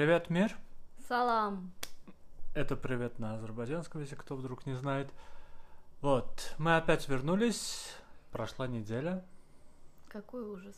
[0.00, 0.56] Привет, мир!
[1.08, 1.74] Салам!
[2.54, 5.12] Это привет на азербайджанском, если кто вдруг не знает.
[6.00, 7.94] Вот, мы опять вернулись.
[8.32, 9.22] Прошла неделя.
[10.08, 10.74] Какой ужас.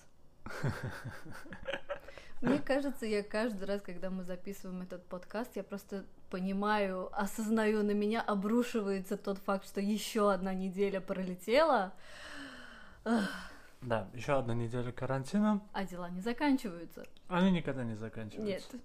[2.41, 7.93] Мне кажется, я каждый раз, когда мы записываем этот подкаст, я просто понимаю, осознаю, на
[7.93, 11.93] меня обрушивается тот факт, что еще одна неделя пролетела.
[13.05, 15.63] Да, еще одна неделя карантина.
[15.73, 17.05] А дела не заканчиваются.
[17.29, 18.73] Они никогда не заканчиваются.
[18.75, 18.83] Нет.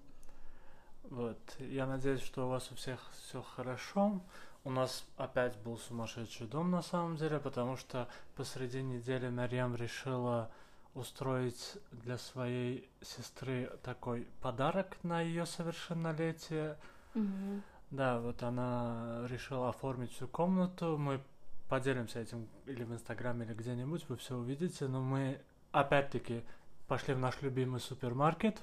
[1.10, 4.20] Вот, я надеюсь, что у вас у всех все хорошо.
[4.64, 10.50] У нас опять был сумасшедший дом на самом деле, потому что посреди недели Марьям решила
[10.94, 16.76] устроить для своей сестры такой подарок на ее совершеннолетие.
[17.14, 17.62] Мгм.
[17.90, 20.98] Да, вот она решила оформить всю комнату.
[20.98, 21.22] Мы
[21.68, 24.88] поделимся этим или в Инстаграме, или где-нибудь, вы все увидите.
[24.88, 25.40] Но мы
[25.72, 26.42] опять-таки
[26.86, 28.60] пошли в наш любимый супермаркет.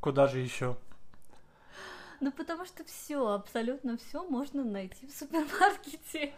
[0.00, 0.78] Куда же еще?
[2.20, 6.34] Ну, потому что все, абсолютно все можно найти в супермаркете.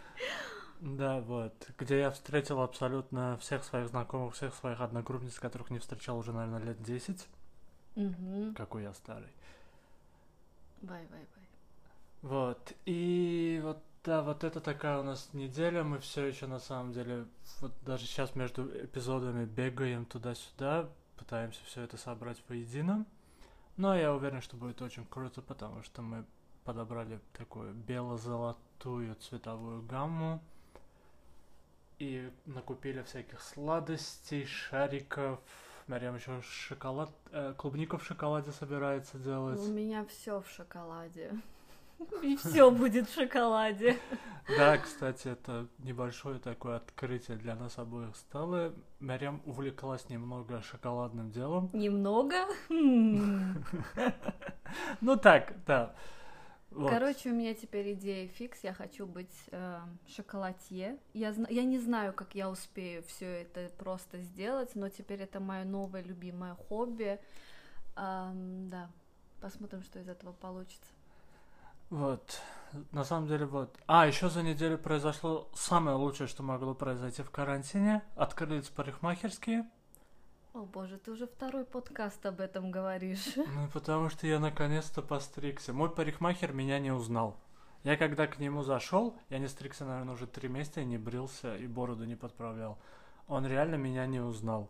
[0.80, 1.70] Да, вот.
[1.78, 6.60] Где я встретил абсолютно всех своих знакомых, всех своих одногруппниц, которых не встречал уже, наверное,
[6.60, 7.26] лет 10.
[7.96, 8.54] Мгм.
[8.54, 9.30] Какой я старый.
[10.82, 11.48] Бай-бай-бай.
[12.22, 12.72] Вот.
[12.84, 15.82] И вот да, вот это такая у нас неделя.
[15.82, 17.26] Мы все еще на самом деле,
[17.60, 23.04] вот даже сейчас между эпизодами бегаем туда-сюда, пытаемся все это собрать воедино.
[23.78, 26.24] Но я уверен, что будет очень круто, потому что мы
[26.64, 30.42] подобрали такую бело-золотую цветовую гамму
[32.00, 35.38] и накупили всяких сладостей, шариков.
[35.86, 39.60] Марьям еще шоколад, э, клубнику в шоколаде собирается делать.
[39.60, 41.32] У меня все в шоколаде.
[42.22, 43.98] И все будет в шоколаде.
[44.56, 48.74] Да, кстати, это небольшое такое открытие для нас обоих стало.
[48.98, 51.70] Марьям увлеклась немного шоколадным делом.
[51.72, 52.46] Немного?
[55.00, 55.94] Ну так, да.
[56.70, 56.90] Вот.
[56.90, 58.62] Короче, у меня теперь идея фикс.
[58.62, 60.98] Я хочу быть э, шоколадье.
[61.14, 65.64] Я, я не знаю, как я успею все это просто сделать, но теперь это мое
[65.64, 67.18] новое любимое хобби.
[67.96, 68.90] Ам, да,
[69.40, 70.92] посмотрим, что из этого получится.
[71.90, 72.40] Вот.
[72.92, 73.78] На самом деле, вот.
[73.86, 78.02] А, еще за неделю произошло самое лучшее, что могло произойти в карантине.
[78.14, 79.68] Открылись парикмахерские.
[80.52, 83.36] О боже, ты уже второй подкаст об этом говоришь.
[83.36, 85.72] Ну, потому что я наконец-то постригся.
[85.72, 87.36] Мой парикмахер меня не узнал.
[87.84, 91.56] Я когда к нему зашел, я не стригся, наверное, уже три месяца и не брился,
[91.56, 92.78] и бороду не подправлял.
[93.28, 94.68] Он реально меня не узнал.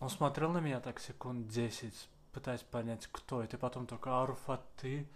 [0.00, 3.56] Он смотрел на меня так секунд десять, пытаясь понять, кто это.
[3.56, 5.08] И потом только, Аруфа, ты?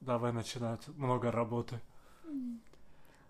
[0.00, 0.86] Давай начинать.
[0.88, 1.80] Много работы.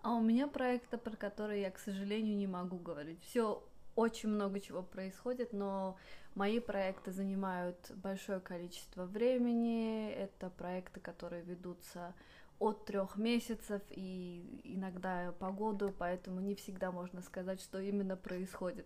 [0.01, 3.21] А у меня проекты, про которые я, к сожалению, не могу говорить.
[3.23, 3.61] Все
[3.95, 5.97] очень много чего происходит, но
[6.35, 10.09] мои проекты занимают большое количество времени.
[10.09, 12.13] Это проекты, которые ведутся
[12.59, 18.85] от трех месяцев и иногда по году, поэтому не всегда можно сказать, что именно происходит.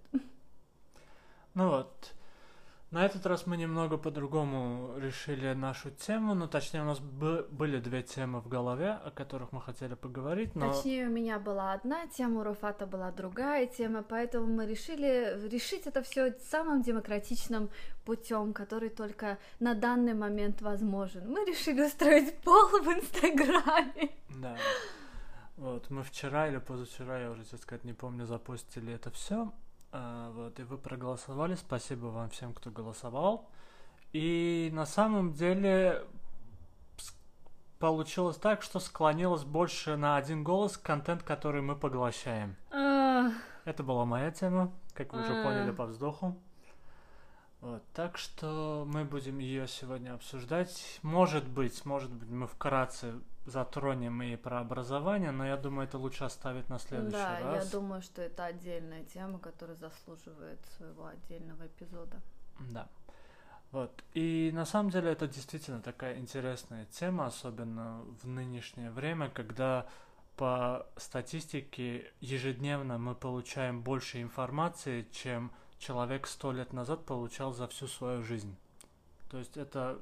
[1.55, 2.13] Ну вот.
[2.93, 6.35] На этот раз мы немного по-другому решили нашу тему.
[6.35, 10.55] Ну, точнее, у нас бы- были две темы в голове, о которых мы хотели поговорить,
[10.55, 10.71] но...
[10.71, 15.87] Точнее, у меня была одна тема, у Руфата была другая тема, поэтому мы решили решить
[15.87, 17.71] это все самым демократичным
[18.05, 21.27] путем, который только на данный момент возможен.
[21.27, 24.11] Мы решили устроить пол в Инстаграме.
[24.29, 24.55] Да.
[25.57, 29.51] Вот, мы вчера или позавчера, я уже, честно сказать, не помню, запустили это все.
[29.93, 31.55] Вот, и вы проголосовали.
[31.55, 33.47] Спасибо вам всем, кто голосовал.
[34.11, 36.05] И на самом деле
[37.79, 42.55] получилось так, что склонилось больше на один голос контент, который мы поглощаем.
[42.71, 43.31] А,
[43.65, 45.43] Это была моя тема, как вы уже А.
[45.43, 46.37] поняли по вздоху.
[47.61, 50.99] Вот, так что мы будем ее сегодня обсуждать.
[51.01, 53.13] Может быть, может быть, мы вкратце
[53.45, 57.65] затронем и про образование, но я думаю, это лучше оставить на следующий да, раз.
[57.65, 62.21] я думаю, что это отдельная тема, которая заслуживает своего отдельного эпизода.
[62.71, 62.87] Да.
[63.71, 64.03] Вот.
[64.13, 69.87] И на самом деле это действительно такая интересная тема, особенно в нынешнее время, когда
[70.35, 77.87] по статистике ежедневно мы получаем больше информации, чем человек сто лет назад получал за всю
[77.87, 78.55] свою жизнь.
[79.29, 79.99] То есть это,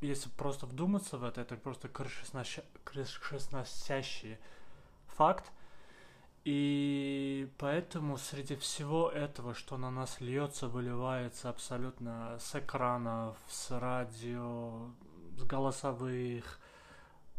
[0.00, 4.38] если просто вдуматься в это, это просто крышеснося- крышесносящий
[5.06, 5.50] факт.
[6.44, 14.90] И поэтому среди всего этого, что на нас льется, выливается абсолютно с экранов, с радио,
[15.38, 16.60] с голосовых.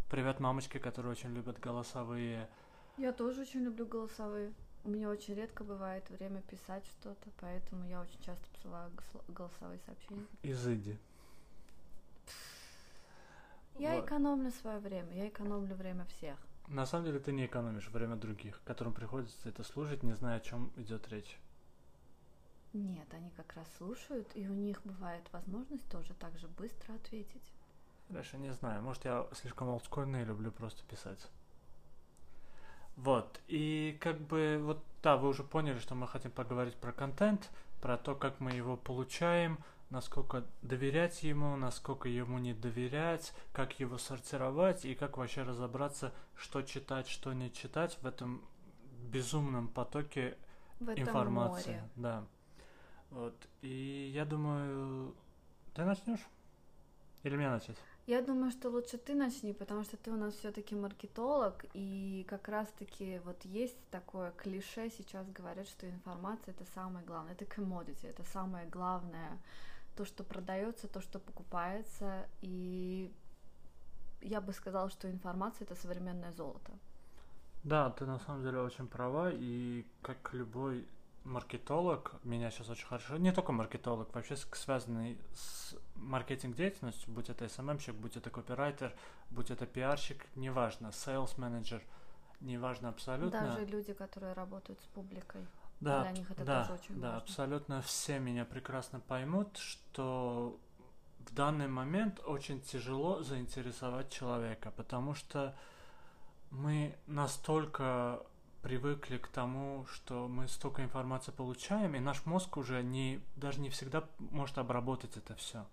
[0.10, 2.50] Привет мамочки, которые очень любят голосовые.
[2.98, 4.54] Я тоже очень люблю голосовые.
[4.84, 8.92] У меня очень редко бывает время писать что-то, поэтому я очень часто посылаю
[9.28, 10.26] голосовые сообщения.
[10.42, 10.98] Изыди.
[13.78, 14.06] Я Вот.
[14.06, 16.38] экономлю свое время, я экономлю время всех.
[16.68, 20.40] На самом деле ты не экономишь время других, которым приходится это слушать, не зная, о
[20.40, 21.38] чем идет речь.
[22.74, 27.54] Нет, они как раз слушают, и у них бывает возможность тоже так же быстро ответить.
[28.10, 31.28] Дальше не знаю, может я слишком олдскульный и люблю просто писать.
[32.96, 37.50] Вот, и как бы вот, да, вы уже поняли, что мы хотим поговорить про контент,
[37.82, 39.60] про то, как мы его получаем,
[39.96, 46.62] насколько доверять ему, насколько ему не доверять, как его сортировать и как вообще разобраться, что
[46.64, 48.42] читать, что не читать в этом
[49.10, 50.38] безумном потоке
[50.82, 51.70] В этом информации.
[51.70, 51.90] море.
[51.96, 52.26] Да.
[53.10, 53.36] Вот.
[53.62, 55.16] И я думаю,
[55.74, 56.28] ты начнешь?
[57.24, 57.78] Или мне начать?
[58.06, 62.50] Я думаю, что лучше ты начни, потому что ты у нас все-таки маркетолог, и как
[62.50, 68.24] раз-таки вот есть такое клише, сейчас говорят, что информация это самое главное, это commodity, это
[68.24, 69.40] самое главное,
[69.96, 73.12] то, что продается, то, что покупается, и
[74.22, 76.72] я бы сказала, что информация это современное золото.
[77.64, 80.86] Да, ты на самом деле очень права, и как любой
[81.24, 87.46] маркетолог, меня сейчас очень хорошо, не только маркетолог, вообще связанный с маркетинг деятельностью, будь это
[87.46, 88.94] SMM-щик, будь это копирайтер,
[89.32, 91.82] будь это пиарщик, неважно, sales менеджер,
[92.42, 93.42] неважно абсолютно.
[93.42, 95.42] Даже люди, которые работают с публикой.
[95.80, 97.18] Да, Для них это да, тоже очень да, важно.
[97.18, 100.58] абсолютно все меня прекрасно поймут, что
[101.20, 105.56] в данный момент очень тяжело заинтересовать человека, потому что
[106.52, 108.22] мы настолько
[108.62, 113.70] привыкли к тому, что мы столько информации получаем, и наш мозг уже не, даже не
[113.70, 115.66] всегда может обработать это все.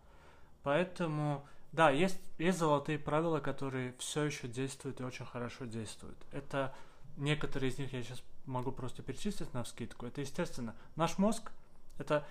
[0.62, 6.18] Поэтому, да, есть, есть золотые правила, которые все еще действуют и очень хорошо действуют.
[6.32, 6.74] Это
[7.16, 10.06] некоторые из них я сейчас могу просто перечислить на вскидку.
[10.06, 10.74] Это естественно.
[10.96, 11.52] Наш мозг,
[11.98, 12.26] это,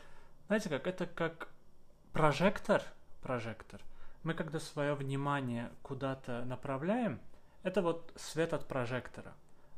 [0.48, 1.50] знаете как, это как
[2.13, 2.84] прожектор,
[3.22, 3.81] прожектор.
[4.24, 7.19] Мы когда свое внимание куда-то направляем,
[7.63, 9.34] это вот свет от прожектора.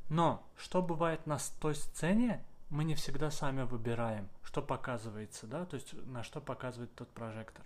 [0.09, 5.75] Но что бывает на той сцене, мы не всегда сами выбираем, что показывается, да, то
[5.75, 7.63] есть на что показывает тот прожектор.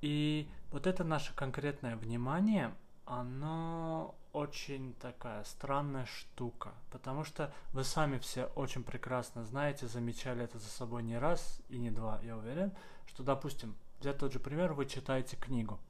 [0.00, 2.74] И вот это наше конкретное внимание,
[3.04, 10.58] оно очень такая странная штука, потому что вы сами все очень прекрасно знаете, замечали это
[10.58, 12.72] за собой не раз и не два, я уверен,
[13.06, 15.80] что, допустим, взять тот же пример, вы читаете книгу.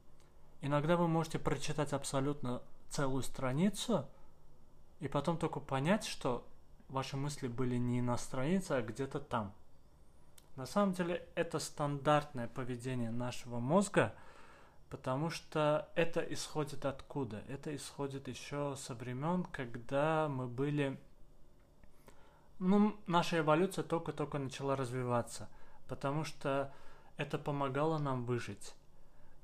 [0.61, 4.07] Иногда вы можете прочитать абсолютно целую страницу,
[5.01, 6.47] и потом только понять, что
[6.87, 9.53] ваши мысли были не на странице, а где-то там.
[10.55, 14.15] На самом деле это стандартное поведение нашего мозга,
[14.89, 17.43] потому что это исходит откуда?
[17.47, 20.99] Это исходит еще со времен, когда мы были...
[22.59, 25.47] Ну, наша эволюция только-только начала развиваться,
[25.87, 26.73] потому что
[27.17, 28.73] это помогало нам выжить.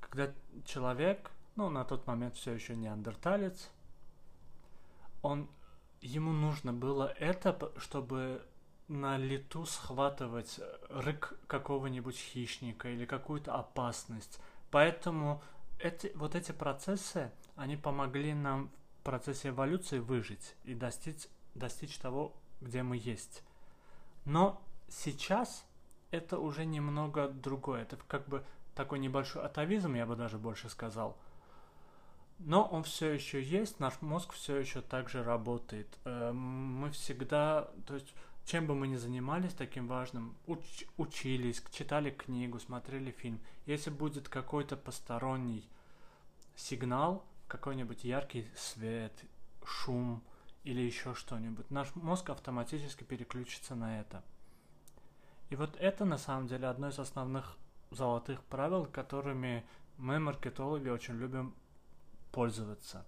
[0.00, 0.32] Когда
[0.64, 3.70] человек, ну, на тот момент все еще неандерталец,
[5.22, 5.48] он,
[6.00, 8.44] ему нужно было это, чтобы
[8.88, 14.38] на лету схватывать рык какого-нибудь хищника или какую-то опасность.
[14.74, 15.40] Поэтому
[15.78, 22.34] эти, вот эти процессы, они помогли нам в процессе эволюции выжить и достичь, достичь того,
[22.60, 23.44] где мы есть.
[24.24, 25.64] Но сейчас
[26.10, 27.82] это уже немного другое.
[27.82, 31.16] Это как бы такой небольшой атовизм, я бы даже больше сказал.
[32.40, 35.86] Но он все еще есть, наш мозг все еще так же работает.
[36.04, 38.12] Э, Мы всегда, то есть,
[38.44, 44.28] чем бы мы ни занимались таким важным, уч- учились, читали книгу, смотрели фильм, если будет
[44.28, 45.68] какой-то посторонний
[46.54, 49.12] сигнал, какой-нибудь яркий свет,
[49.64, 50.22] шум
[50.62, 54.22] или еще что-нибудь, наш мозг автоматически переключится на это.
[55.50, 57.56] И вот это на самом деле одно из основных
[57.90, 59.64] золотых правил, которыми
[59.98, 61.54] мы, маркетологи, очень любим
[62.32, 63.04] пользоваться.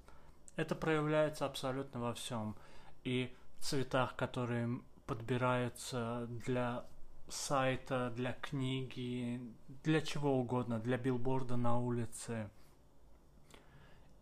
[0.54, 2.56] Это проявляется абсолютно во всем.
[3.04, 6.84] И в цветах, которые подбираются для
[7.28, 9.40] сайта, для книги,
[9.82, 12.50] для чего угодно, для билборда на улице.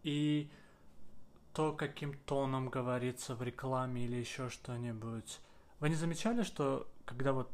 [0.02, 0.50] И
[1.52, 5.40] то, каким тоном говорится в рекламе или еще что-нибудь.
[5.80, 7.50] Вы не замечали, что когда вот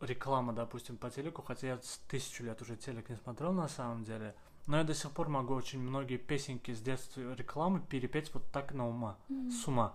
[0.00, 4.04] реклама, допустим, по телеку, хотя я с тысячу лет уже телек не смотрел на самом
[4.04, 4.34] деле,
[4.66, 8.72] но я до сих пор могу очень многие песенки с детства рекламы перепеть вот так
[8.72, 9.94] на ума, с ума.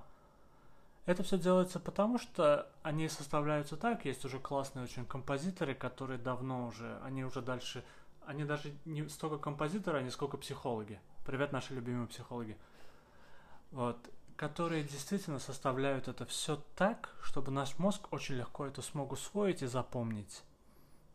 [1.08, 6.68] Это все делается потому, что они составляются так, есть уже классные очень композиторы, которые давно
[6.68, 7.86] уже, они уже дальше,
[8.26, 11.00] они даже не столько композиторы, они сколько психологи.
[11.26, 12.58] Привет, наши любимые психологи.
[13.72, 13.98] Вот,
[14.36, 19.68] которые действительно составляют это все так, чтобы наш мозг очень легко это смог усвоить и
[19.68, 20.44] запомнить.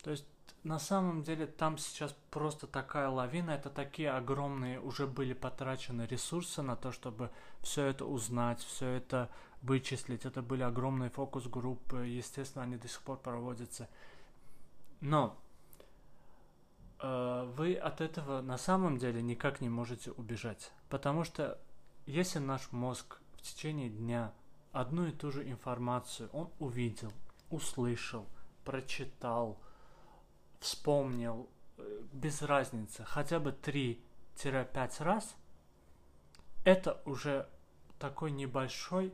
[0.03, 0.25] То есть
[0.65, 6.63] на самом деле там сейчас просто такая лавина, это такие огромные уже были потрачены ресурсы
[6.63, 7.31] на то, чтобы
[7.61, 9.29] все это узнать, все это
[9.63, 10.25] вычислить.
[10.27, 13.89] Это были огромные фокус-группы, естественно, они до сих пор проводятся.
[15.01, 15.37] Но
[17.01, 21.61] э, вы от этого на самом деле никак не можете убежать, потому что
[22.07, 24.33] если наш мозг в течение дня
[24.73, 27.13] одну и ту же информацию он увидел,
[27.51, 28.27] услышал,
[28.65, 29.59] прочитал,
[30.59, 35.37] вспомнил, э, без разницы, хотя бы 3-5 раз,
[36.65, 37.49] это уже
[37.99, 39.13] такой небольшой,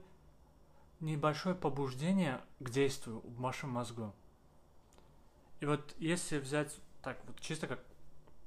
[1.01, 4.15] небольшое побуждение к действию в вашем мозгу.
[5.61, 7.81] И вот если взять так вот чисто как,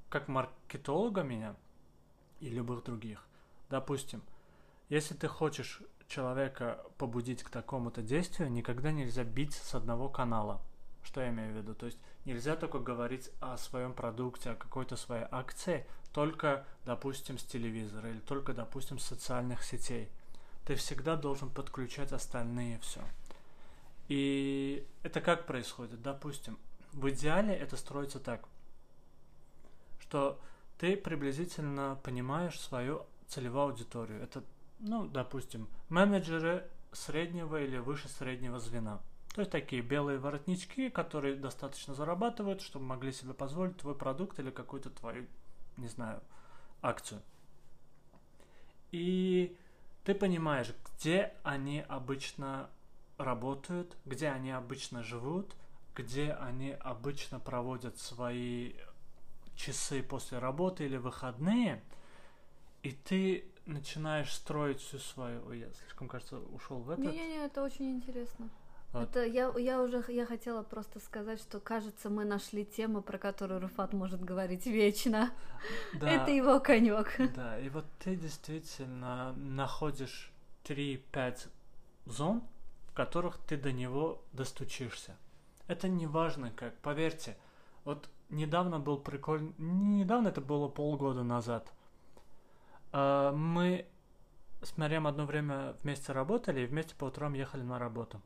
[0.08, 1.56] как маркетолога меня
[2.40, 3.26] и любых других,
[3.70, 4.22] допустим,
[4.88, 10.60] если ты хочешь человека побудить к такому-то действию, никогда нельзя бить с одного канала.
[11.02, 11.74] Что я имею в виду?
[11.74, 17.44] То есть нельзя только говорить о своем продукте, о какой-то своей акции, только, допустим, с
[17.44, 20.10] телевизора или только, допустим, с социальных сетей.
[20.64, 23.00] Ты всегда должен подключать остальные все.
[24.08, 26.02] И это как происходит?
[26.02, 26.58] Допустим,
[26.92, 28.46] в идеале это строится так,
[30.00, 30.38] что
[30.78, 34.22] ты приблизительно понимаешь свою целевую аудиторию.
[34.22, 34.44] Это,
[34.78, 39.00] ну, допустим, менеджеры среднего или выше среднего звена.
[39.34, 44.50] То есть такие белые воротнички, которые достаточно зарабатывают, чтобы могли себе позволить твой продукт или
[44.50, 45.26] какую-то твою,
[45.78, 46.20] не знаю,
[46.82, 47.22] акцию.
[48.90, 49.56] И
[50.04, 52.70] ты понимаешь, где они обычно
[53.18, 55.54] работают, где они обычно живут,
[55.94, 58.74] где они обычно проводят свои
[59.54, 61.82] часы после работы или выходные,
[62.82, 65.46] и ты начинаешь строить всю свою...
[65.46, 67.04] Ой, я слишком, кажется, ушел в этот.
[67.04, 68.48] Не-не-не, это очень интересно.
[68.94, 73.60] Это я, я уже я хотела просто сказать, что кажется, мы нашли тему, про которую
[73.60, 75.30] Руфат может говорить вечно.
[75.94, 77.16] Да, это его конек.
[77.36, 80.32] Да, и вот ты действительно находишь
[80.64, 81.48] 3-5
[82.06, 82.42] зон,
[82.88, 85.16] в которых ты до него достучишься.
[85.68, 87.36] Это не важно как, поверьте.
[87.84, 89.54] Вот недавно был прикольный...
[89.58, 91.72] Недавно, это было полгода назад.
[92.90, 93.86] А, мы
[94.62, 98.20] с Марием одно время вместе работали и вместе по утрам ехали на работу.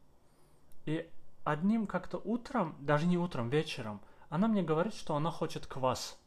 [0.87, 1.09] И
[1.45, 6.19] одним как-то утром, даже не утром, вечером, она мне говорит, что она хочет квас.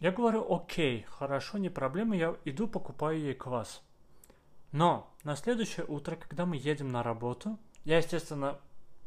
[0.00, 3.82] Я говорю, окей, хорошо, не проблема, я иду покупаю ей квас.
[4.72, 8.58] Но на следующее утро, когда мы едем на работу, я, естественно,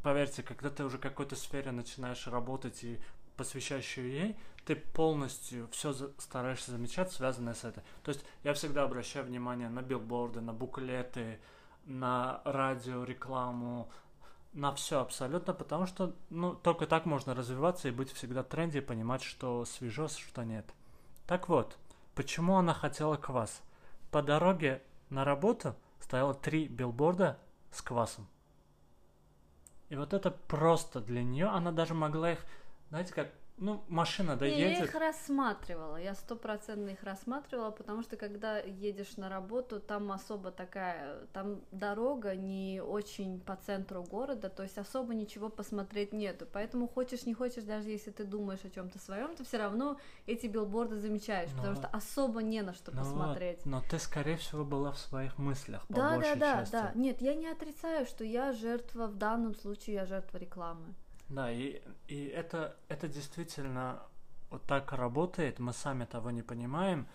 [0.01, 3.00] поверьте, когда ты уже в какой-то сфере начинаешь работать и
[3.36, 7.82] посвящаешь ее ей, ты полностью все стараешься замечать, связанное с этим.
[8.04, 11.39] То есть я всегда обращаю внимание на билборды, на буклеты,
[11.88, 13.89] на радио, рекламу,
[14.53, 18.79] на все абсолютно, потому что ну, только так можно развиваться и быть всегда в тренде
[18.79, 20.65] и понимать, что свежо, что нет.
[21.25, 21.77] Так вот,
[22.15, 23.62] почему она хотела квас?
[24.12, 27.39] По дороге на работу стояло три билборда
[27.72, 28.27] с квасом.
[29.89, 32.46] И вот это просто для нее, она даже могла их,
[32.89, 34.58] знаете, как ну, машина доедет.
[34.58, 40.12] Не, я их рассматривала, я стопроцентно их рассматривала, потому что когда едешь на работу, там
[40.12, 46.46] особо такая, там дорога не очень по центру города, то есть особо ничего посмотреть нету,
[46.52, 50.46] поэтому хочешь не хочешь, даже если ты думаешь о чем-то своем, ты все равно эти
[50.46, 53.66] билборды замечаешь, но, потому что особо не на что но, посмотреть.
[53.66, 55.88] Но ты, скорее всего, была в своих мыслях.
[55.88, 56.72] По да, большей да, да, части.
[56.74, 56.92] да.
[56.94, 60.94] Нет, я не отрицаю, что я жертва в данном случае, я жертва рекламы.
[61.29, 64.01] Да, и, и это, это действительно
[64.50, 67.05] вот так работает, мы сами того не понимаем,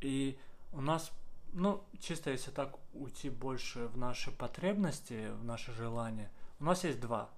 [0.00, 0.38] и
[0.72, 1.10] у нас,
[1.54, 7.00] ну, чисто если так уйти больше в наши потребности, в наши желания, у нас есть
[7.00, 7.30] два.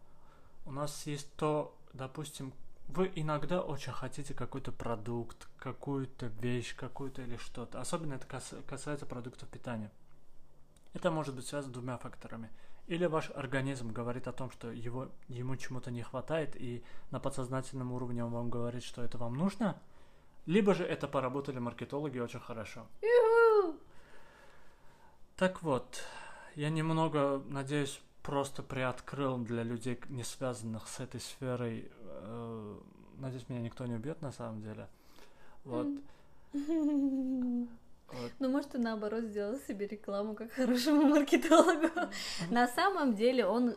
[0.67, 2.53] У нас есть то, допустим,
[2.89, 7.81] вы иногда очень хотите какой-то продукт, какую-то вещь, какую-то или что-то.
[7.81, 8.27] Особенно это
[8.67, 9.93] касается продуктов питания.
[10.93, 12.51] Это может быть связано с двумя факторами–
[12.91, 16.83] или ваш организм говорит о том, что его, ему чему-то не хватает, и
[17.13, 19.81] на подсознательном уровне он вам говорит, что это вам нужно,
[20.45, 22.89] либо же это поработали маркетологи очень хорошо.
[25.37, 26.03] Так вот,
[26.57, 31.89] я немного, надеюсь, просто приоткрыл для людей, не связанных с этой сферой.
[31.93, 32.81] Э,
[33.19, 34.89] надеюсь, меня никто не убьет на самом деле.
[35.63, 35.87] Вот.
[38.39, 42.11] Ну, может, и наоборот сделал себе рекламу как хорошему маркетологу.
[42.51, 43.77] На самом деле он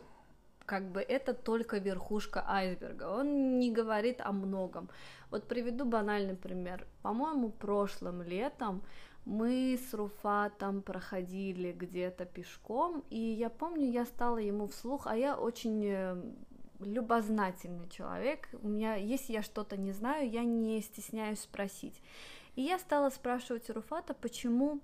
[0.66, 3.04] как бы это только верхушка айсберга.
[3.04, 4.88] Он не говорит о многом.
[5.30, 6.86] Вот приведу банальный пример.
[7.02, 8.82] По-моему, прошлым летом
[9.24, 15.36] мы с Руфатом проходили где-то пешком, и я помню, я стала ему вслух, а я
[15.36, 16.22] очень э,
[16.80, 18.48] любознательный человек.
[18.62, 22.00] У меня, если я что-то не знаю, я не стесняюсь спросить.
[22.56, 24.80] И я стала спрашивать Руфата, почему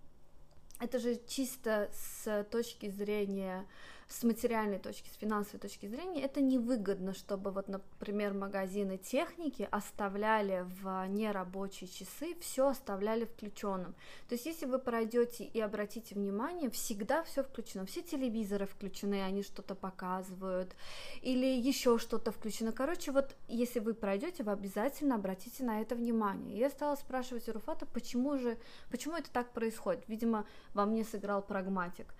[0.80, 3.66] это же чисто с точки зрения
[4.10, 10.66] с материальной точки, с финансовой точки зрения, это невыгодно, чтобы вот, например, магазины техники оставляли
[10.82, 13.94] в нерабочие часы, все оставляли включенным.
[14.28, 19.44] То есть, если вы пройдете и обратите внимание, всегда все включено, все телевизоры включены, они
[19.44, 20.74] что-то показывают,
[21.22, 22.72] или еще что-то включено.
[22.72, 26.58] Короче, вот если вы пройдете, вы обязательно обратите на это внимание.
[26.58, 28.58] Я стала спрашивать у Руфата, почему же,
[28.90, 30.02] почему это так происходит.
[30.08, 32.12] Видимо, во мне сыграл прагматик.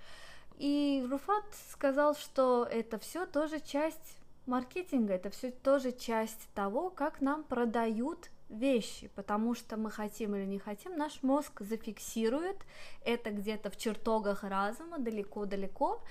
[0.61, 7.23] И Руфат сказал, что это все тоже часть маркетинга, это все тоже часть того, как
[7.23, 12.59] нам продают вещи, потому что мы хотим или не хотим, наш мозг зафиксирует
[13.07, 16.03] это где-то в чертогах разума, далеко-далеко,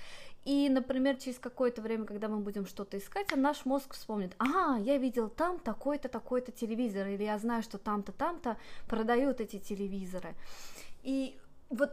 [0.44, 4.96] и, например, через какое-то время, когда мы будем что-то искать, наш мозг вспомнит, ага, я
[4.96, 8.56] видел там такой-то, такой-то телевизор, или я знаю, что там-то, там-то
[8.88, 10.34] продают эти телевизоры.
[11.04, 11.38] И
[11.68, 11.92] вот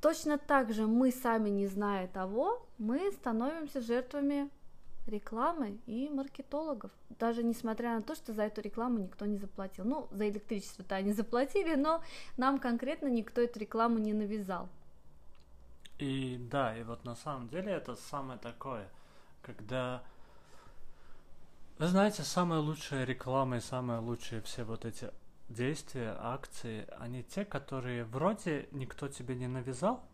[0.00, 4.48] Точно так же мы сами, не зная того, мы становимся жертвами
[5.08, 6.90] рекламы и маркетологов.
[7.18, 9.84] Даже несмотря на то, что за эту рекламу никто не заплатил.
[9.84, 12.02] Ну, за электричество-то они заплатили, но
[12.36, 14.68] нам конкретно никто эту рекламу не навязал.
[15.98, 18.88] И да, и вот на самом деле это самое такое,
[19.42, 20.02] когда...
[21.78, 25.10] Вы знаете, самая лучшая реклама и самые лучшие все вот эти
[25.48, 30.04] действия, акции, они те, которые вроде никто тебе не навязал,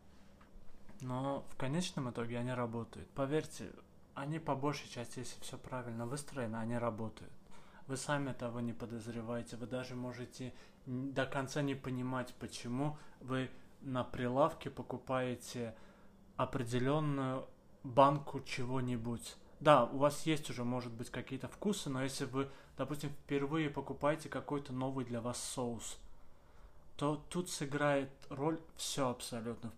[1.00, 3.08] но в конечном итоге они работают.
[3.10, 3.70] Поверьте,
[4.14, 7.32] они по большей части, если все правильно выстроено, они работают.
[7.86, 10.54] Вы сами того не подозреваете, вы даже можете
[10.86, 13.50] до конца не понимать, почему вы
[13.80, 15.74] на прилавке покупаете
[16.36, 17.46] определенную
[17.82, 19.36] банку чего-нибудь.
[19.64, 24.28] Да, у вас есть уже, может быть, какие-то вкусы, но если вы допустим, впервые покупаете
[24.28, 25.98] какой-то новый для вас соус,
[26.96, 29.72] то тут сыграет роль все абсолютно.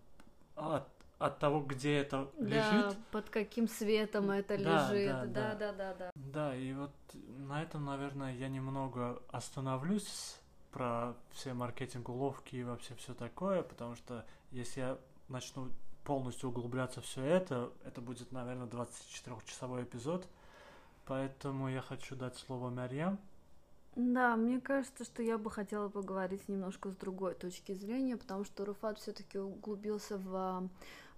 [0.55, 0.87] От,
[1.19, 2.97] от того, где это да, лежит.
[3.11, 5.09] под каким светом это да, лежит.
[5.09, 6.11] Да да, да, да, да, да.
[6.15, 10.37] Да, и вот на этом, наверное, я немного остановлюсь
[10.71, 15.69] про все маркетинг уловки и вообще все такое, потому что если я начну
[16.07, 20.25] полностью углубляться все это, это будет, наверное, 24-часовой эпизод.
[21.05, 23.19] Поэтому я хочу дать слово Марьям.
[23.95, 28.63] Да, мне кажется, что я бы хотела поговорить немножко с другой точки зрения, потому что
[28.63, 30.67] Руфат все-таки углубился в а,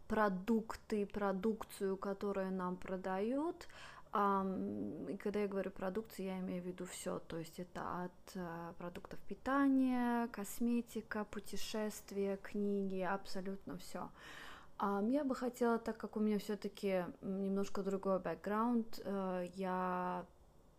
[0.07, 3.67] продукты, продукцию, которую нам продают.
[4.11, 8.73] И когда я говорю продукция, я имею в виду все, то есть это от а,
[8.79, 14.09] продуктов питания, косметика, путешествия, книги, абсолютно все.
[14.81, 20.25] Я бы хотела, так как у меня все-таки немножко другой бэкграунд, э, я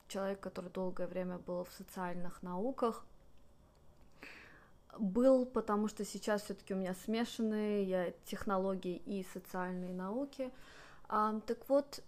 [0.08, 3.04] человек, который долгое время был в социальных науках,
[4.98, 10.50] был, потому что сейчас все-таки у меня смешанные я технологии и социальные науки.
[11.06, 12.02] Так вот,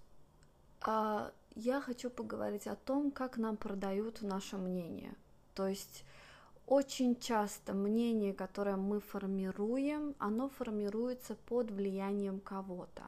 [0.80, 5.14] а, я хочу поговорить о том, как нам продают наше мнение.
[5.54, 6.04] То есть
[6.72, 13.02] очень часто мнение, которое мы формируем, оно формируется под влиянием кого-то.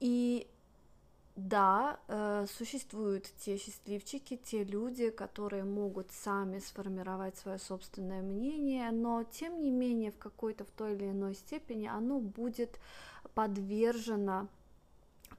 [0.00, 0.46] И
[1.36, 9.24] да, э, существуют те счастливчики, те люди, которые могут сами сформировать свое собственное мнение, но
[9.24, 12.78] тем не менее в какой-то в той или иной степени оно будет
[13.34, 14.48] подвержено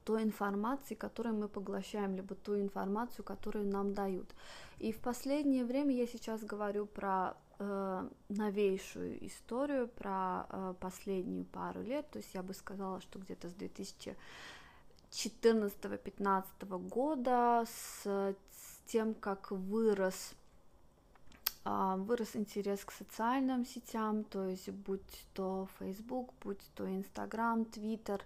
[0.08, 4.34] той информации, которую мы поглощаем, либо ту информацию, которую нам дают.
[4.78, 11.82] И в последнее время я сейчас говорю про э, новейшую историю, про э, последнюю пару
[11.82, 13.54] лет, то есть я бы сказала, что где-то с
[15.10, 20.32] 2014-15 года, с, с тем, как вырос
[21.64, 28.22] а, вырос интерес к социальным сетям, то есть будь то Facebook, будь то Instagram, Twitter,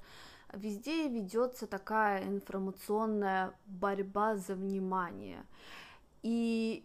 [0.52, 5.44] везде ведется такая информационная борьба за внимание.
[6.22, 6.84] И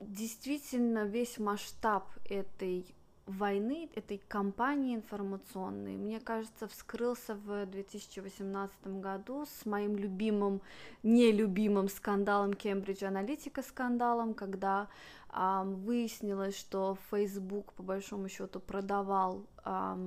[0.00, 2.94] действительно весь масштаб этой
[3.26, 10.60] войны, этой кампании информационной, мне кажется, вскрылся в 2018 году с моим любимым,
[11.02, 14.88] нелюбимым скандалом Кембридж Аналитика скандалом, когда
[15.32, 19.46] выяснилось, что Facebook по большому счету продавал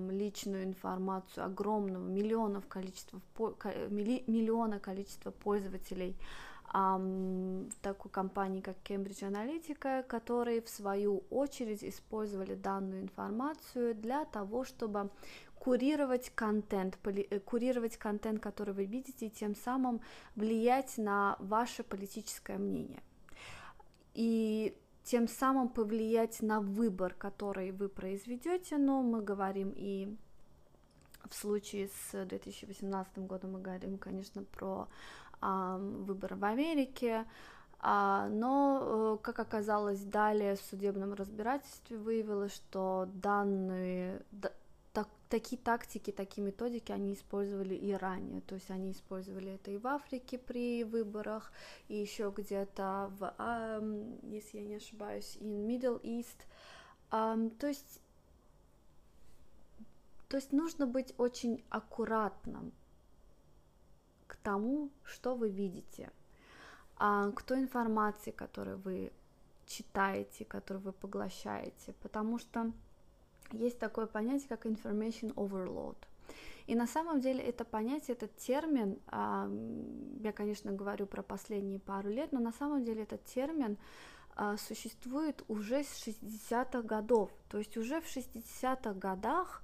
[0.09, 3.21] личную информацию огромного миллионов количества
[3.89, 6.17] миллиона количества пользователей
[6.73, 15.11] такой компании, как Cambridge Analytica, которые в свою очередь использовали данную информацию для того, чтобы
[15.59, 20.01] курировать контент, э, курировать контент, который вы видите, и тем самым
[20.35, 23.03] влиять на ваше политическое мнение.
[24.15, 30.15] И тем самым повлиять на выбор, который вы произведете, но мы говорим и
[31.29, 34.87] в случае с 2018 годом мы говорим, конечно, про
[35.41, 37.25] а, выборы в Америке,
[37.79, 44.21] а, но, э, как оказалось, далее в судебном разбирательстве выявилось, что данные,
[45.33, 49.87] такие тактики, такие методики они использовали и ранее, то есть они использовали это и в
[49.87, 51.51] Африке при выборах,
[51.87, 53.33] и еще где-то в,
[54.23, 56.45] если я не ошибаюсь, in Middle East,
[57.09, 57.99] то есть
[60.29, 62.71] то есть нужно быть очень аккуратным
[64.27, 66.11] к тому, что вы видите–
[66.97, 69.11] а, к той информации, которую вы
[69.65, 72.71] читаете, которую вы поглощаете, потому что
[73.53, 75.97] есть такое понятие, как information overload.
[76.65, 79.49] И на самом деле это понятие, этот термин, а,
[80.21, 83.77] я, конечно, говорю про последние пару лет, но на самом деле этот термин
[84.35, 87.31] а, существует уже с 60-х годов.
[87.49, 89.61] То есть уже в 60-х годах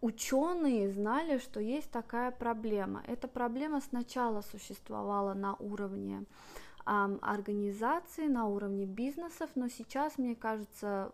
[0.00, 3.02] ученые знали, что есть такая проблема.
[3.08, 6.26] Эта проблема сначала существовала на уровне
[6.84, 11.12] организации, на уровне бизнесов, но сейчас, мне кажется,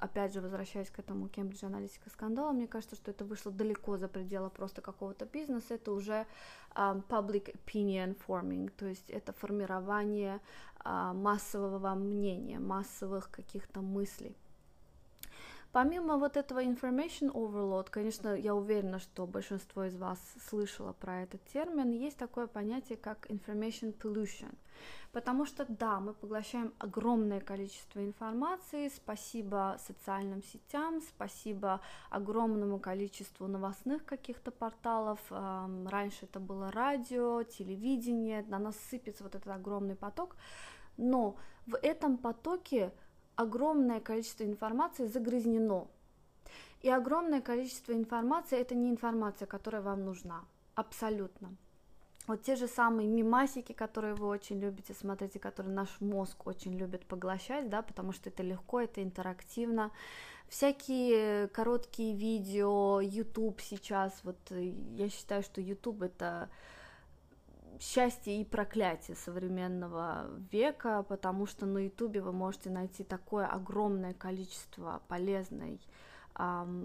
[0.00, 4.08] опять же, возвращаясь к этому Кембридж аналитика скандала, мне кажется, что это вышло далеко за
[4.08, 6.26] пределы просто какого-то бизнеса, это уже
[6.74, 10.40] um, public opinion forming, то есть это формирование
[10.84, 14.36] uh, массового мнения, массовых каких-то мыслей.
[15.78, 21.44] Помимо вот этого information overload, конечно, я уверена, что большинство из вас слышало про этот
[21.52, 24.52] термин, есть такое понятие, как information pollution.
[25.12, 34.04] Потому что, да, мы поглощаем огромное количество информации, спасибо социальным сетям, спасибо огромному количеству новостных
[34.04, 35.20] каких-то порталов.
[35.30, 40.34] Раньше это было радио, телевидение, на нас сыпется вот этот огромный поток.
[40.96, 41.36] Но
[41.66, 42.92] в этом потоке
[43.38, 45.86] огромное количество информации загрязнено.
[46.82, 50.44] И огромное количество информации это не информация, которая вам нужна.
[50.74, 51.54] Абсолютно.
[52.26, 56.76] Вот те же самые мимасики, которые вы очень любите смотреть, и которые наш мозг очень
[56.76, 59.92] любит поглощать, да, потому что это легко, это интерактивно.
[60.48, 66.50] Всякие короткие видео, YouTube сейчас, вот э, я считаю, что YouTube это
[67.80, 75.02] счастье и проклятие современного века, потому что на Ютубе вы можете найти такое огромное количество
[75.08, 75.80] полезной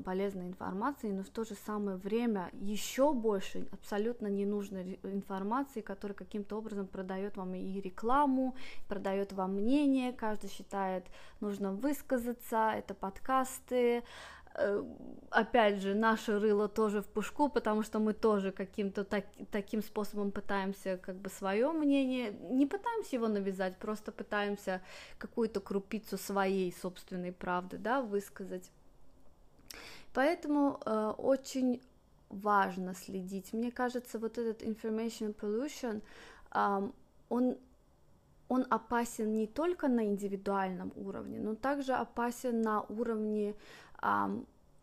[0.04, 6.58] полезной информации, но в то же самое время еще больше абсолютно ненужной информации, которая каким-то
[6.58, 8.56] образом продает вам и рекламу,
[8.88, 11.06] продает вам мнение, каждый считает
[11.40, 14.04] нужно высказаться, это подкасты,
[15.30, 20.32] опять же, наше рыло тоже в пушку, потому что мы тоже каким-то так, таким способом
[20.32, 24.82] пытаемся как бы свое мнение, не пытаемся его навязать, просто пытаемся
[25.18, 28.72] какую-то крупицу своей собственной правды, да, высказать.
[30.14, 31.82] Поэтому э, очень
[32.30, 33.54] важно следить.
[33.54, 36.04] Мне кажется, вот этот information pollution,
[36.54, 36.92] э,
[37.30, 37.58] он
[38.50, 43.56] он опасен не только на индивидуальном уровне, но также опасен на уровне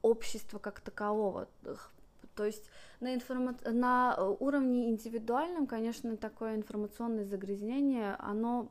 [0.03, 1.49] общества как такового.
[2.35, 3.55] То есть на, информа...
[3.65, 8.69] на уровне индивидуальном, конечно, такое информационное загрязнение, оно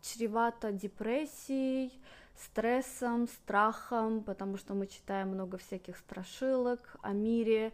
[0.00, 1.92] чревато депрессией,
[2.36, 7.72] стрессом, страхом, потому что мы читаем много всяких страшилок о мире,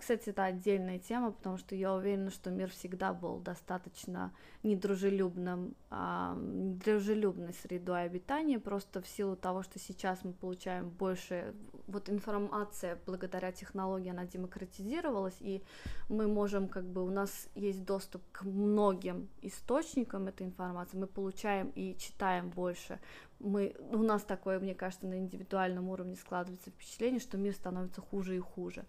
[0.00, 4.32] кстати, это отдельная тема, потому что я уверена, что мир всегда был достаточно
[4.64, 11.54] недружелюбным, а, недружелюбной средой обитания, просто в силу того, что сейчас мы получаем больше,
[11.86, 15.62] вот информация благодаря технологии, она демократизировалась, и
[16.08, 21.70] мы можем, как бы, у нас есть доступ к многим источникам этой информации, мы получаем
[21.76, 22.98] и читаем больше,
[23.40, 28.36] мы, у нас такое, мне кажется, на индивидуальном уровне складывается впечатление, что мир становится хуже
[28.36, 28.84] и хуже.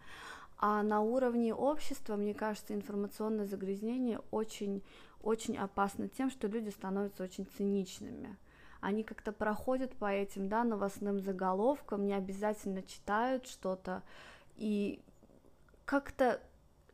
[0.64, 4.84] А на уровне общества, мне кажется, информационное загрязнение очень,
[5.24, 8.38] очень опасно тем, что люди становятся очень циничными.
[8.80, 14.04] Они как-то проходят по этим да, новостным заголовкам, не обязательно читают что-то,
[14.56, 15.02] и
[15.86, 16.40] как-то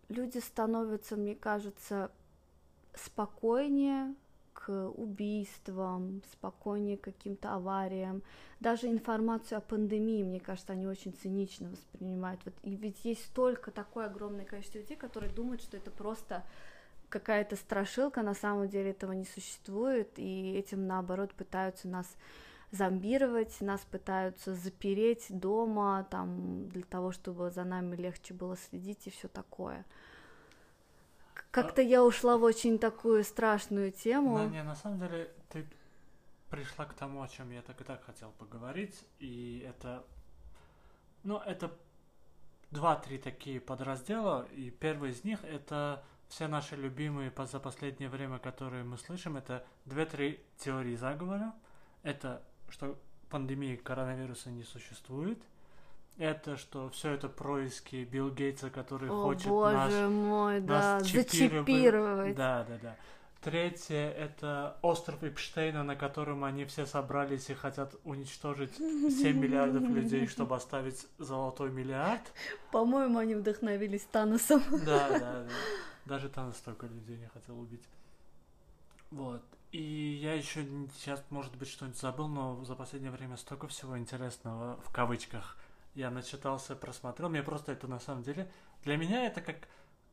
[0.08, 2.10] люди становятся, мне кажется,
[2.93, 4.15] спокойнее,
[4.69, 8.21] убийствам, спокойнее к каким-то авариям.
[8.60, 12.41] Даже информацию о пандемии, мне кажется, они очень цинично воспринимают.
[12.45, 16.43] Вот, и ведь есть столько, такое огромное количество людей, которые думают, что это просто
[17.10, 22.08] какая-то страшилка, на самом деле этого не существует, и этим, наоборот, пытаются нас
[22.71, 29.10] зомбировать, нас пытаются запереть дома, там, для того, чтобы за нами легче было следить и
[29.10, 29.86] все такое.
[31.51, 34.38] Как-то я ушла в очень такую страшную тему.
[34.38, 35.67] Ну, не, на самом деле, ты
[36.49, 40.05] пришла к тому, о чем я так и так хотел поговорить, и это,
[41.23, 41.71] ну, это
[42.71, 48.83] два-три такие подраздела, и первый из них это все наши любимые за последнее время, которые
[48.83, 51.53] мы слышим, это две-три теории заговора.
[52.03, 55.41] Это что пандемии коронавируса не существует.
[56.17, 61.08] Это что все это происки Билл Гейтса, который О, хочет боже нас, мой, да, нас
[61.08, 61.32] чипировать.
[61.32, 62.36] зачипировать.
[62.36, 62.95] Да, да, да.
[63.41, 70.25] Третье это остров Эпштейна, на котором они все собрались и хотят уничтожить 7 миллиардов людей,
[70.27, 72.34] чтобы оставить золотой миллиард.
[72.71, 74.63] По-моему, они вдохновились Таносом.
[74.86, 75.47] Да, да, да.
[76.06, 77.84] Даже Танос столько людей не хотел убить.
[79.12, 79.43] Вот.
[79.71, 80.65] И я еще
[80.97, 85.58] сейчас, может быть, что-нибудь забыл, но за последнее время столько всего интересного в кавычках
[85.97, 87.27] я начитался, просмотрел.
[87.29, 88.49] Мне просто это на самом деле...
[88.83, 89.67] Для меня это как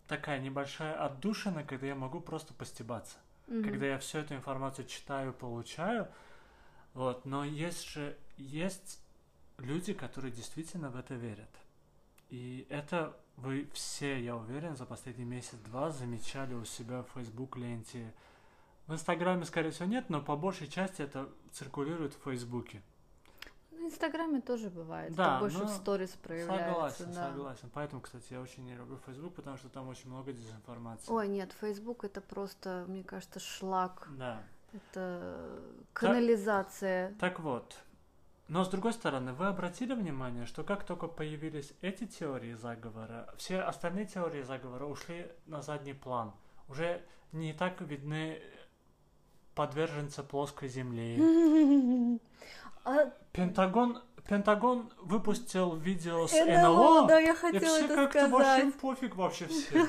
[0.08, 3.18] такая небольшая отдушина, когда я могу просто постебаться.
[3.46, 3.62] Mm-hmm.
[3.64, 6.08] Когда я всю эту информацию читаю, получаю.
[6.94, 7.26] Вот.
[7.26, 8.16] Но есть же...
[8.38, 8.98] Есть
[9.58, 11.50] люди, которые действительно в это верят.
[12.30, 18.14] И это вы все, я уверен, за последний месяц-два замечали у себя в Facebook ленте.
[18.86, 22.80] В Инстаграме, скорее всего, нет, но по большей части это циркулирует в Фейсбуке.
[23.78, 25.14] В Инстаграме тоже бывает.
[25.14, 26.68] Да, больше ну, в сторис проявляется.
[26.68, 27.28] Согласен, да.
[27.28, 27.70] согласен.
[27.74, 31.12] Поэтому, кстати, я очень не люблю Facebook, потому что там очень много дезинформации.
[31.12, 34.08] Ой, нет, Facebook это просто, мне кажется, шлак.
[34.18, 34.42] Да.
[34.72, 35.60] Это
[35.92, 37.10] канализация.
[37.10, 37.76] Так, так вот,
[38.48, 43.60] но с другой стороны, вы обратили внимание, что как только появились эти теории заговора, все
[43.60, 46.32] остальные теории заговора ушли на задний план.
[46.68, 48.40] Уже не так видны
[49.54, 52.20] подверженцы плоской земли.
[52.86, 53.10] А...
[53.32, 58.70] Пентагон, Пентагон выпустил видео с НЛО, НЛО, да, я и хотела все это как-то вообще
[58.72, 59.86] пофиг вообще все.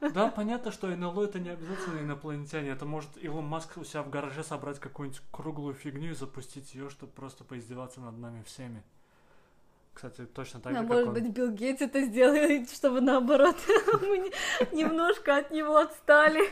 [0.14, 2.70] Да, понятно, что НЛО это не обязательно инопланетяне.
[2.70, 6.88] Это может Илон Маск у себя в гараже собрать какую-нибудь круглую фигню и запустить ее,
[6.88, 8.84] чтобы просто поиздеваться над нами всеми.
[9.96, 11.14] Кстати, точно так А же, может как он.
[11.14, 13.56] быть, Билл Гейтс это сделает, чтобы наоборот
[14.02, 16.42] мы не- немножко от него отстали.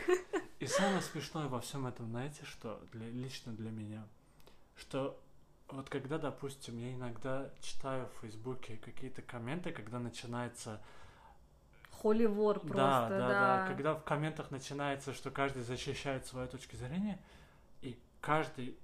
[0.59, 4.03] И самое смешное во всем этом, знаете, что для, лично для меня,
[4.75, 5.21] что
[5.67, 10.81] вот когда, допустим, я иногда читаю в Фейсбуке какие-то комменты, когда начинается
[11.91, 13.57] Холивор да, просто, да, да.
[13.59, 17.19] да, когда в комментах начинается, что каждый защищает свою точку зрения,
[17.83, 18.75] и каждый,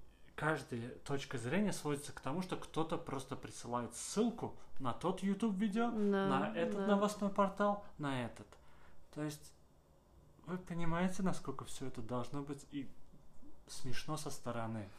[0.41, 5.91] каждая точка зрения сводится к тому, что кто-то просто присылает ссылку на тот YouTube видео,
[5.91, 5.95] Да,
[6.27, 6.87] на этот да.
[6.87, 8.47] новостной портал, на этот.
[9.13, 9.53] То есть
[10.47, 12.89] вы понимаете, насколько все это должно быть и
[13.67, 14.89] смешно со стороны.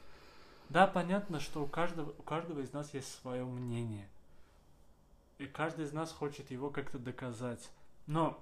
[0.69, 4.09] Да, понятно, что у каждого, у каждого из нас есть свое мнение.
[5.39, 7.69] И каждый из нас хочет его как-то доказать.
[8.07, 8.41] Но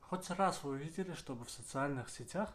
[0.00, 2.52] хоть раз вы увидели, чтобы в социальных сетях,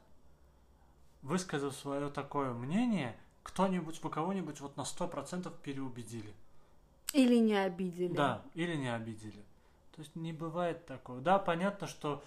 [1.22, 6.34] высказав свое такое мнение, кто-нибудь, вы кого-нибудь вот на 100% переубедили.
[7.14, 8.14] Или не обидели.
[8.14, 9.44] Да, или не обидели.
[9.96, 11.20] То есть не бывает такого.
[11.20, 12.24] Да, понятно, что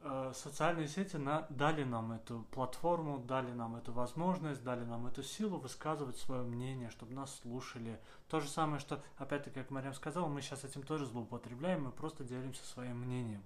[0.00, 5.22] э, социальные сети на, дали нам эту платформу, дали нам эту возможность, дали нам эту
[5.22, 8.00] силу высказывать свое мнение, чтобы нас слушали.
[8.28, 12.24] То же самое, что, опять-таки, как Марьям сказала, мы сейчас этим тоже злоупотребляем, мы просто
[12.24, 13.42] делимся своим мнением.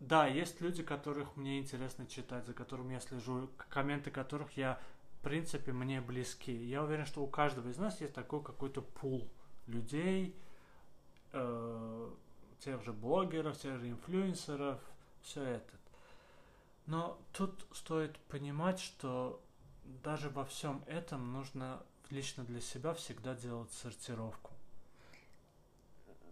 [0.00, 4.78] Да, есть люди, которых мне интересно читать, за которыми я слежу, комменты которых я,
[5.18, 6.52] в принципе, мне близки.
[6.52, 9.28] Я уверен, что у каждого из нас есть такой какой-то пул
[9.66, 10.36] людей,
[11.32, 12.10] э,
[12.60, 14.80] тех же блогеров, тех же инфлюенсеров,
[15.22, 15.76] все это.
[16.86, 19.42] Но тут стоит понимать, что
[20.04, 24.52] даже во всем этом нужно лично для себя всегда делать сортировку.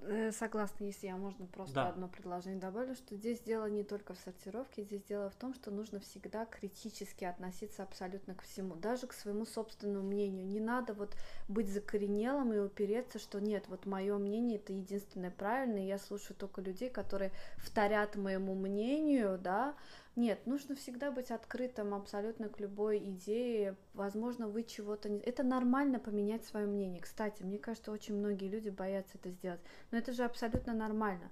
[0.09, 1.89] Э, Согласна, если я можно просто Да.
[1.89, 5.71] одно предложение добавлю, что здесь дело не только в сортировке, здесь дело в том, что
[5.71, 10.47] нужно всегда критически относиться абсолютно ко всему, даже к своему собственному мнению.
[10.47, 11.17] Не надо вот
[11.49, 16.61] быть закоренелым и упереться, что нет, вот мое мнение это единственное правильное, я слушаю только
[16.61, 19.75] людей, которые вторят моему мнению, да.
[20.17, 23.77] Нет, нужно всегда быть открытым абсолютно к любой идее.
[23.93, 25.21] Возможно, вы чего-то не...
[25.21, 27.03] Это нормально поменять свое мнение.
[27.03, 29.61] Кстати, мне кажется, очень многие люди боятся это сделать.
[29.91, 31.31] Но это же абсолютно нормально.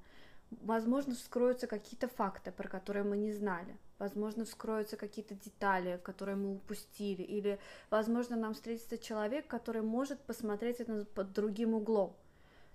[0.51, 3.79] Возможно, вскроются какие-то факты, про которые мы не знали.
[3.99, 7.23] Возможно, вскроются какие-то детали, которые мы упустили.
[7.23, 12.15] Или, возможно, нам встретится человек, который может посмотреть это под другим углом.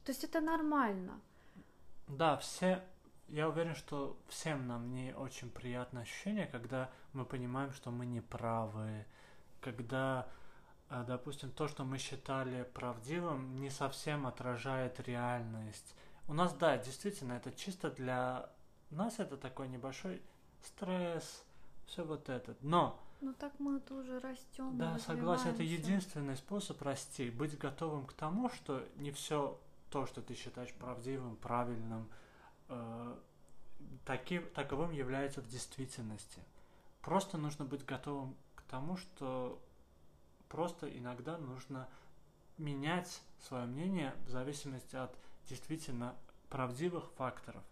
[0.04, 1.22] То есть это нормально.
[2.08, 2.82] Да, все,
[3.32, 8.22] я уверен, что всем нам не очень приятное ощущение, когда мы понимаем, что мы не
[8.22, 9.06] правы,
[9.62, 10.28] когда
[10.90, 15.96] а, допустим, то, что мы считали правдивым, не совсем отражает реальность.
[16.28, 18.50] У нас, да, действительно, это чисто для
[18.90, 20.22] нас это такой небольшой
[20.64, 21.44] стресс,
[21.86, 22.56] все вот это.
[22.62, 24.78] Но ну так мы тоже растем.
[24.78, 29.60] Да, согласен, это единственный способ расти, быть готовым к тому, что не все
[29.92, 32.10] то, что ты считаешь правдивым, правильным,
[32.70, 33.18] э,
[34.06, 36.44] таким, таковым является в действительности.
[37.02, 39.62] Просто нужно быть готовым к тому, что
[40.48, 41.88] просто иногда нужно
[42.58, 45.16] менять свое мнение в зависимости от
[45.48, 46.16] действительно
[46.50, 47.64] правдивых факторов.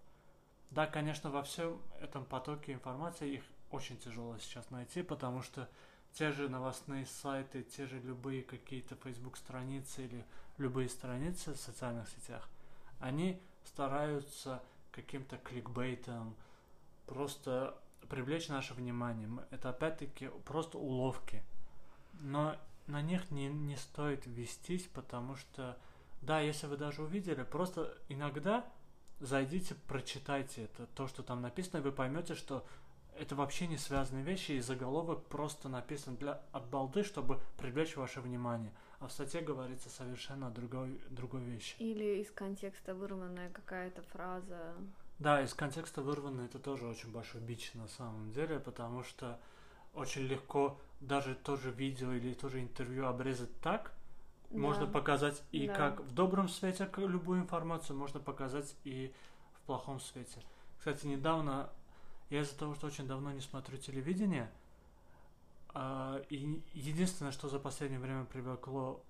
[0.71, 5.69] Да, конечно, во всем этом потоке информации их очень тяжело сейчас найти, потому что
[6.13, 10.25] те же новостные сайты, те же любые какие-то Facebook страницы или
[10.57, 12.49] любые страницы в социальных сетях,
[12.99, 14.63] они стараются
[14.97, 16.36] каким-то кликбейтом
[17.05, 17.77] просто
[18.10, 19.29] привлечь наше внимание.
[19.51, 21.43] Это опять-таки просто уловки.
[22.13, 22.55] Но
[22.88, 25.77] на них не, не стоит вестись, потому что,
[26.21, 28.65] да, если вы даже увидели, просто иногда
[29.19, 32.65] зайдите, прочитайте это, то, что там написано, и вы поймете, что
[33.19, 38.21] это вообще не связанные вещи, и заголовок просто написан для, от балды, чтобы привлечь ваше
[38.21, 38.71] внимание.
[38.99, 41.75] А в статье говорится совершенно другой, другой вещи.
[41.80, 44.73] Или из контекста вырванная какая-то фраза.
[45.19, 49.39] Да, из контекста вырванная это тоже очень большой бич на самом деле, потому что
[49.93, 53.93] очень легко даже тоже видео или тоже интервью обрезать так,
[54.49, 54.58] да.
[54.58, 55.73] можно показать и да.
[55.73, 59.13] как в добром свете любую информацию, можно показать и
[59.53, 60.43] в плохом свете.
[60.77, 61.69] Кстати, недавно
[62.29, 64.49] я из-за того, что очень давно не смотрю телевидение,
[65.69, 69.03] а, и единственное, что за последнее время привлекло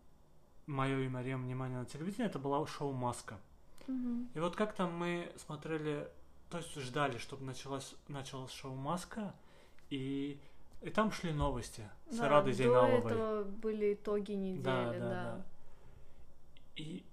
[0.66, 3.40] мое и Мария внимание на телевидение, это было шоу Маска.
[3.88, 4.28] Угу.
[4.34, 6.10] И вот как-то мы смотрели,
[6.50, 9.34] то есть ждали, чтобы началось, началось шоу Маска,
[9.90, 10.40] и,
[10.82, 13.02] и там шли новости с да, Радой Зейналовой.
[13.02, 14.92] До этого были итоги недели, да.
[14.92, 15.10] да, да.
[15.10, 15.46] да.
[16.76, 17.06] И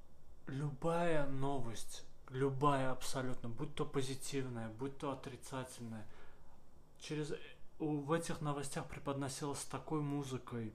[0.49, 6.07] любая новость любая абсолютно, будь то позитивная, будь то отрицательная,
[7.01, 7.33] через
[7.79, 10.73] в этих новостях преподносилась с такой музыкой,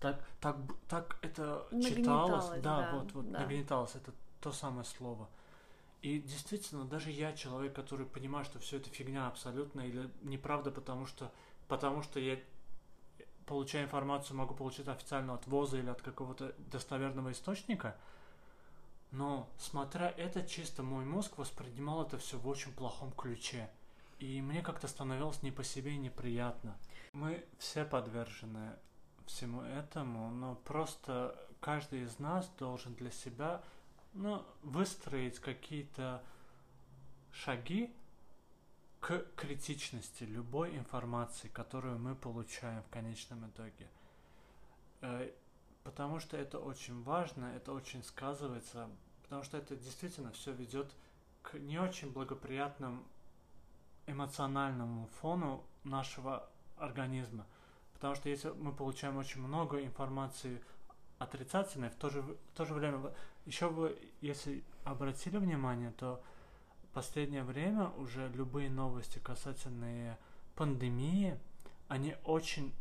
[0.00, 0.56] так, так,
[0.88, 3.40] так это читалось, да, да, вот, вот, да.
[3.40, 5.28] нагнеталось, это то самое слово.
[6.00, 11.06] И действительно, даже я, человек, который понимает, что все это фигня абсолютно или неправда, потому
[11.06, 11.30] что,
[11.68, 12.36] потому что я
[13.46, 17.96] получаю информацию, могу получить официально от ВОЗа или от какого-то достоверного источника–
[19.12, 23.70] но, смотря это, чисто мой мозг воспринимал это все в очень плохом ключе.
[24.18, 26.76] И мне как-то становилось не по себе неприятно.
[27.12, 28.72] Мы все подвержены
[29.26, 33.62] всему этому, но просто каждый из нас должен для себя
[34.14, 36.22] ну, выстроить какие-то
[37.32, 37.94] шаги
[39.00, 43.90] к критичности любой информации, которую мы получаем в конечном итоге.
[45.84, 48.88] Потому что это очень важно, это очень сказывается,
[49.22, 50.94] потому что это действительно все ведет
[51.42, 53.02] к не очень благоприятному
[54.06, 57.46] эмоциональному фону нашего организма.
[57.94, 60.62] Потому что если мы получаем очень много информации
[61.18, 63.00] отрицательной, в то же, в то же время,
[63.46, 66.22] еще вы, если обратили внимание, то
[66.84, 70.18] в последнее время уже любые новости касательные
[70.56, 71.38] пандемии,
[71.88, 72.72] они очень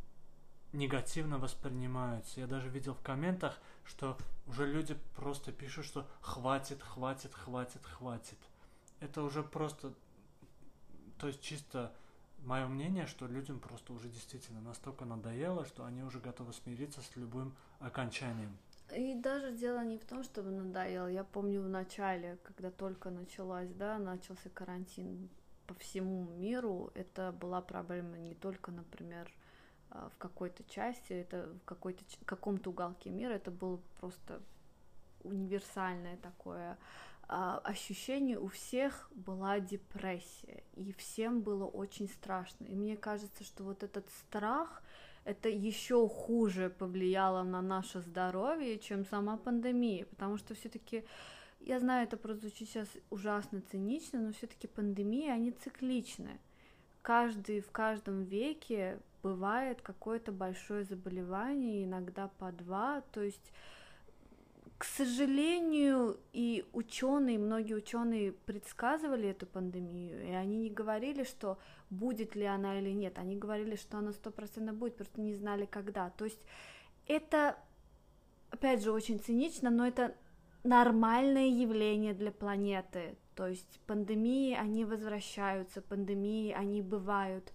[0.74, 2.40] негативно воспринимаются.
[2.40, 8.38] Я даже видел в комментах, что уже люди просто пишут, что хватит, хватит, хватит, хватит.
[9.00, 9.94] Это уже просто,
[11.18, 11.92] то есть чисто
[12.44, 17.16] мое мнение, что людям просто уже действительно настолько надоело, что они уже готовы смириться с
[17.16, 18.58] любым окончанием.
[18.96, 21.08] И даже дело не в том, чтобы надоело.
[21.08, 25.30] Я помню в начале, когда только началась, да, начался карантин
[25.66, 29.32] по всему миру, это была проблема не только, например,
[29.92, 34.42] в какой-то части, это в какой-то каком-то уголке мира, это было просто
[35.24, 36.78] универсальное такое
[37.28, 42.66] а, ощущение у всех была депрессия, и всем было очень страшно.
[42.66, 44.84] И мне кажется, что вот этот страх,
[45.24, 51.06] это еще хуже повлияло на наше здоровье, чем сама пандемия, потому что все-таки
[51.62, 56.40] я знаю, это прозвучит сейчас ужасно цинично, но все-таки пандемии, они цикличны.
[57.02, 63.52] Каждый в каждом веке бывает какое-то большое заболевание, иногда по два, то есть
[64.82, 71.60] к сожалению, и ученые, многие ученые предсказывали эту пандемию, и они не говорили, что
[71.92, 76.10] будет ли она или нет, они говорили, что она стопроцентно будет, просто не знали когда.
[76.10, 76.44] То есть
[77.06, 77.60] это,
[78.50, 80.16] опять же, очень цинично, но это
[80.64, 83.18] нормальное явление для планеты.
[83.36, 87.54] То есть пандемии, они возвращаются, пандемии, они бывают.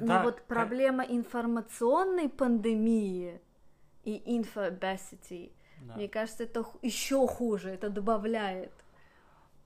[0.00, 3.40] Но Да, вот проблема информационной пандемии
[4.04, 5.94] и инфобесити, Да.
[5.96, 8.72] мне кажется, это еще хуже, это добавляет.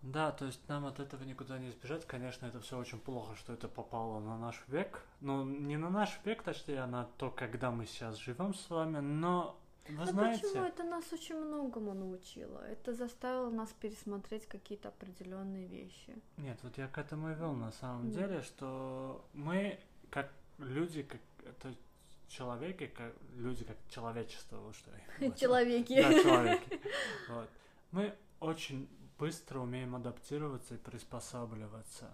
[0.02, 2.06] Да, то есть нам от этого никуда не избежать.
[2.06, 5.02] Конечно, это все очень плохо, что это попало на наш век.
[5.20, 9.00] Ну, не на наш век, точнее, а на то, когда мы сейчас живем с вами,
[9.00, 10.42] но вы Ну знаете...
[10.42, 10.64] почему?
[10.64, 12.60] Это нас очень многому научило.
[12.66, 16.16] Это заставило нас пересмотреть какие-то определенные вещи.
[16.38, 18.12] Нет, вот я к этому и вел на самом Мгм.
[18.12, 19.78] деле, что мы,
[20.11, 21.74] как люди, как это
[22.28, 25.34] человеки, как люди, как человечество, вот что хотел.
[25.34, 26.00] Человеки.
[26.02, 26.80] Да, человеки.
[27.28, 27.48] Вот.
[27.92, 28.88] Мы очень
[29.18, 32.11] быстро умеем адаптироваться и приспосабливаться.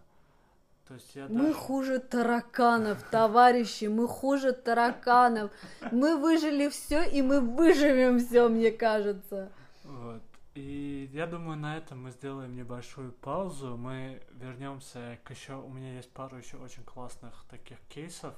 [0.88, 5.50] То есть я Мы даже- хуже тараканов, товарищи, мы хуже тараканов.
[5.90, 9.50] Мы выжили все, и мы выживем все, мне кажется.
[9.84, 10.22] Вот.
[10.56, 13.76] И я думаю, на этом мы сделаем небольшую паузу.
[13.76, 15.56] Мы вернемся к еще.
[15.56, 18.34] У меня есть пару еще очень классных таких кейсов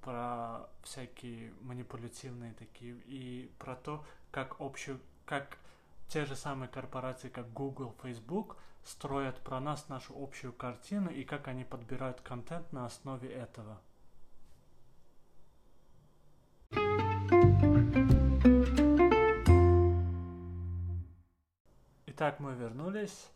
[0.00, 5.58] про всякие манипулятивные такие и про то, как общую, как
[6.08, 11.48] те же самые корпорации, как Google, Facebook, строят про нас нашу общую картину и как
[11.48, 13.78] они подбирают контент на основе этого.
[22.18, 23.28] Итак, мы вернулись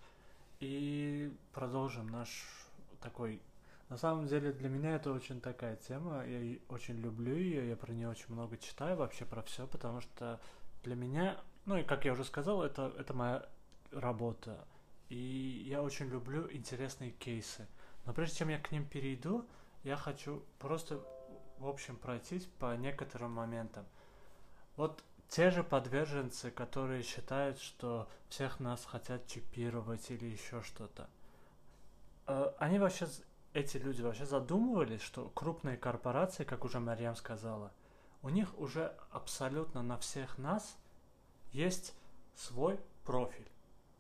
[0.59, 2.47] и продолжим наш
[3.03, 3.43] такой...
[3.91, 7.93] На самом деле для меня это очень такая тема, я очень люблю ее, я про
[7.93, 10.41] нее очень много читаю вообще про все, потому что
[10.83, 13.47] для меня, ну и как я уже сказал, это, это моя
[13.93, 14.66] работа,
[15.11, 17.68] и я очень люблю интересные кейсы.
[18.07, 19.47] Но прежде чем я к ним перейду,
[19.85, 21.05] я хочу просто,
[21.59, 23.85] в общем, пройтись по некоторым моментам.
[24.76, 31.09] Вот те же подверженцы, которые считают, что всех нас хотят чипировать или еще что-то,
[32.26, 33.07] э, они вообще,
[33.53, 37.72] эти люди вообще задумывались, что крупные корпорации, как уже Марьям сказала,
[38.22, 40.76] у них уже абсолютно на всех нас
[41.53, 41.95] есть
[42.35, 43.49] свой профиль.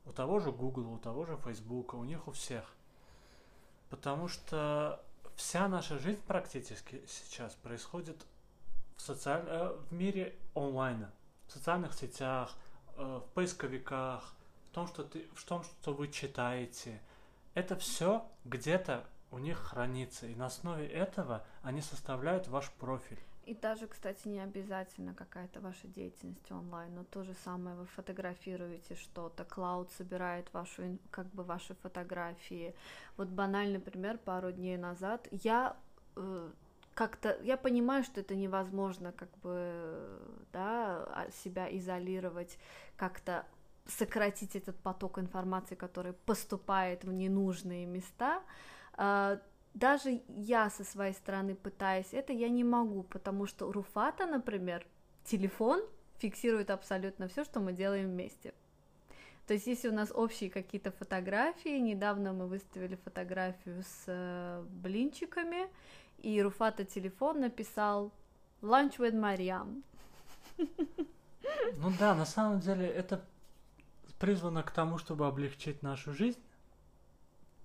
[0.06, 2.64] У того же Google, у того же Facebook, у них у всех.
[3.88, 5.00] Потому что
[5.36, 8.26] вся наша жизнь практически сейчас происходит
[8.96, 9.44] в, социаль...
[9.46, 11.12] э, в мире онлайна,
[11.50, 12.56] в социальных сетях,
[12.96, 14.34] э, в поисковиках,
[14.70, 17.00] в том, что ты, в том, что вы читаете.
[17.54, 23.18] Это все где-то у них хранится, и на основе этого они составляют ваш профиль.
[23.46, 28.94] И даже, кстати, не обязательно какая-то ваша деятельность онлайн, но то же самое вы фотографируете
[28.94, 32.76] что-то, клауд собирает вашу, как бы ваши фотографии.
[33.16, 35.76] Вот банальный пример, пару дней назад я
[36.14, 36.50] э,
[37.00, 40.20] как-то, я понимаю, что это невозможно как бы,
[40.52, 42.58] да, а- себя изолировать,
[42.96, 43.46] как-то
[43.86, 48.42] сократить этот поток информации, который поступает в ненужные места,
[48.92, 49.40] а,
[49.72, 54.86] даже я со своей стороны пытаюсь это, я не могу, потому что Руфата, например,
[55.24, 55.80] телефон
[56.18, 58.52] фиксирует абсолютно все, что мы делаем вместе.
[59.46, 65.66] То есть, если у нас общие какие-то фотографии, недавно мы выставили фотографию с э, блинчиками,
[66.22, 68.12] и Руфата телефон написал
[68.62, 69.82] «Lunch with Mariam».
[71.76, 73.24] Ну да, на самом деле это
[74.18, 76.40] призвано к тому, чтобы облегчить нашу жизнь.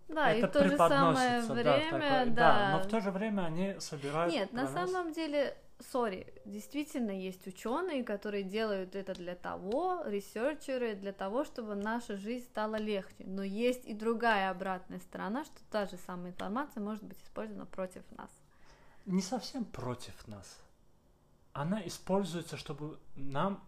[0.08, 2.72] Да, и это в то же самое преподносится, да, время, такой- да.
[2.78, 4.34] но в то же время они собирают.
[4.34, 5.58] Нет, на нас- самом деле,
[5.92, 12.46] сори, действительно есть ученые, которые делают это для того, ресерчеры, для того, чтобы наша жизнь
[12.46, 13.24] стала легче.
[13.26, 18.04] Но есть и другая обратная сторона, что та же самая информация может быть использована против
[18.12, 18.30] нас.
[19.06, 20.60] Не совсем против нас.
[21.54, 23.64] Она используется, чтобы нам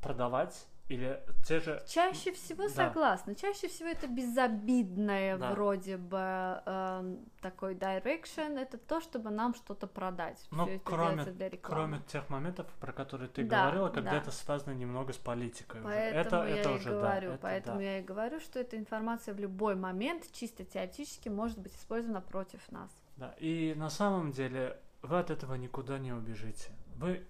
[0.00, 1.82] продавать или те же...
[1.88, 2.68] Чаще всего Да.
[2.68, 3.34] согласна.
[3.34, 5.52] Чаще всего это безобидное Да.
[5.52, 6.18] вроде бы
[6.66, 8.58] эм, такой direction.
[8.58, 10.46] Это то, чтобы нам что-то продать.
[10.50, 11.50] Но Всё это кроме-.
[11.62, 14.16] Кроме тех моментов, про которые ты Да, говорила, когда да.
[14.18, 15.80] это связано немного с политикой.
[15.80, 15.88] уже.
[15.88, 17.84] Поэтому это, я это и уже, да, говорю, это поэтому да.
[17.84, 22.60] я и говорю, что эта информация в любой момент, чисто теоретически, может быть использована против
[22.70, 22.90] нас.
[23.16, 26.70] Да, и на самом деле вы от этого никуда не убежите.
[26.96, 27.26] Вы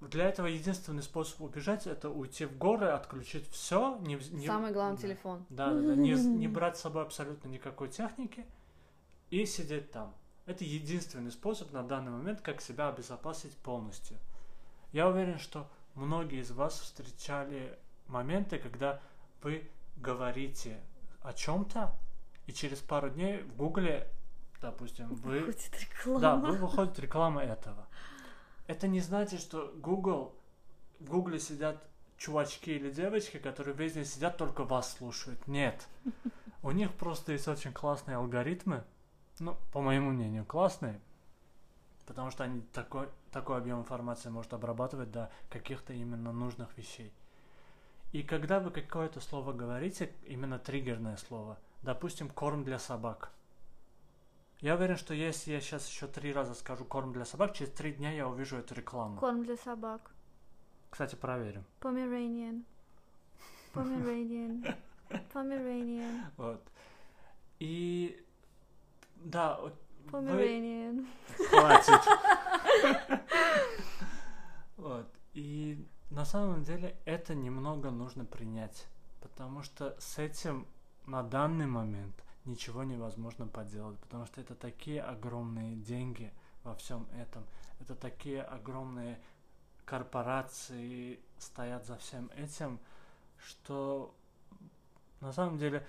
[0.00, 4.96] для этого единственный способ убежать это уйти в горы, отключить все, не, не Самый главный
[4.96, 5.02] да.
[5.02, 5.44] телефон.
[5.50, 8.46] Да, да, да, не, не брать с собой абсолютно никакой техники
[9.30, 10.14] и сидеть там.
[10.46, 14.16] Это единственный способ на данный момент, как себя обезопасить полностью.
[14.92, 17.76] Я уверен, что многие из вас встречали
[18.06, 19.00] моменты, когда
[19.42, 20.80] вы говорите
[21.20, 21.92] о чем-то,
[22.46, 24.08] и через пару дней в Гугле,
[24.60, 26.20] допустим, вы Выходит реклама.
[26.20, 27.86] да, вы выходит реклама этого.
[28.66, 30.34] Это не значит, что Google,
[31.00, 31.82] в Гугле сидят
[32.18, 35.46] чувачки или девочки, которые весь день сидят, только вас слушают.
[35.46, 35.86] Нет.
[36.62, 38.84] У них просто есть очень классные алгоритмы,
[39.38, 41.00] ну, по моему мнению, классные,
[42.06, 47.12] потому что они такой, такой объем информации может обрабатывать до каких-то именно нужных вещей.
[48.12, 53.30] И когда вы какое-то слово говорите, именно триггерное слово, допустим, корм для собак.
[54.60, 57.92] Я уверен, что если я сейчас еще три раза скажу корм для собак, через три
[57.92, 59.20] дня я увижу эту рекламу.
[59.20, 60.10] Корм для собак.
[60.90, 61.64] Кстати, проверим.
[61.80, 62.64] Pomeranian.
[63.72, 64.76] Pomeranian.
[65.32, 66.22] Pomeranian.
[66.36, 66.62] Вот.
[67.60, 68.20] И
[69.16, 69.72] да, вы-
[70.10, 71.06] Pomeranian.
[71.50, 72.00] Хватит.
[74.76, 75.06] Вот.
[75.34, 78.86] И на самом деле это немного нужно принять,
[79.20, 80.66] потому что с этим
[81.06, 82.14] на данный момент
[82.48, 86.32] ничего невозможно поделать, потому что это такие огромные деньги
[86.64, 87.44] во всем этом,
[87.80, 89.20] это такие огромные
[89.84, 92.80] корпорации стоят за всем этим,
[93.38, 94.14] что
[95.20, 95.86] на самом деле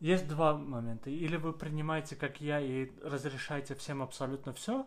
[0.00, 1.10] есть два момента.
[1.10, 4.86] Или вы принимаете, как я, и разрешаете всем абсолютно все,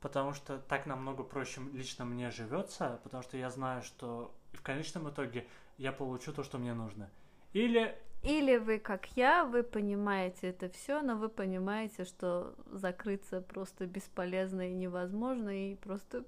[0.00, 5.10] потому что так намного проще лично мне живется, потому что я знаю, что в конечном
[5.10, 5.46] итоге
[5.76, 7.10] я получу то, что мне нужно.
[7.52, 13.86] Или Или вы, как я, вы понимаете это все, но вы понимаете, что закрыться просто
[13.86, 16.24] бесполезно и невозможно, и просто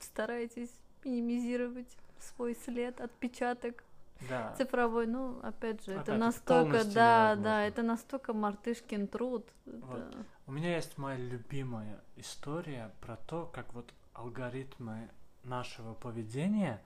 [0.00, 0.72] стараетесь
[1.04, 3.84] минимизировать свой след, отпечаток
[4.28, 5.06] да, цифровой.
[5.06, 7.42] Ну, опять же, Опять это настолько, да, невозможно.
[7.44, 9.46] да, это настолько мартышкин труд.
[9.66, 9.98] Вот.
[9.98, 15.10] Это- У меня есть моя любимая история про то, как вот алгоритмы
[15.44, 16.80] нашего поведения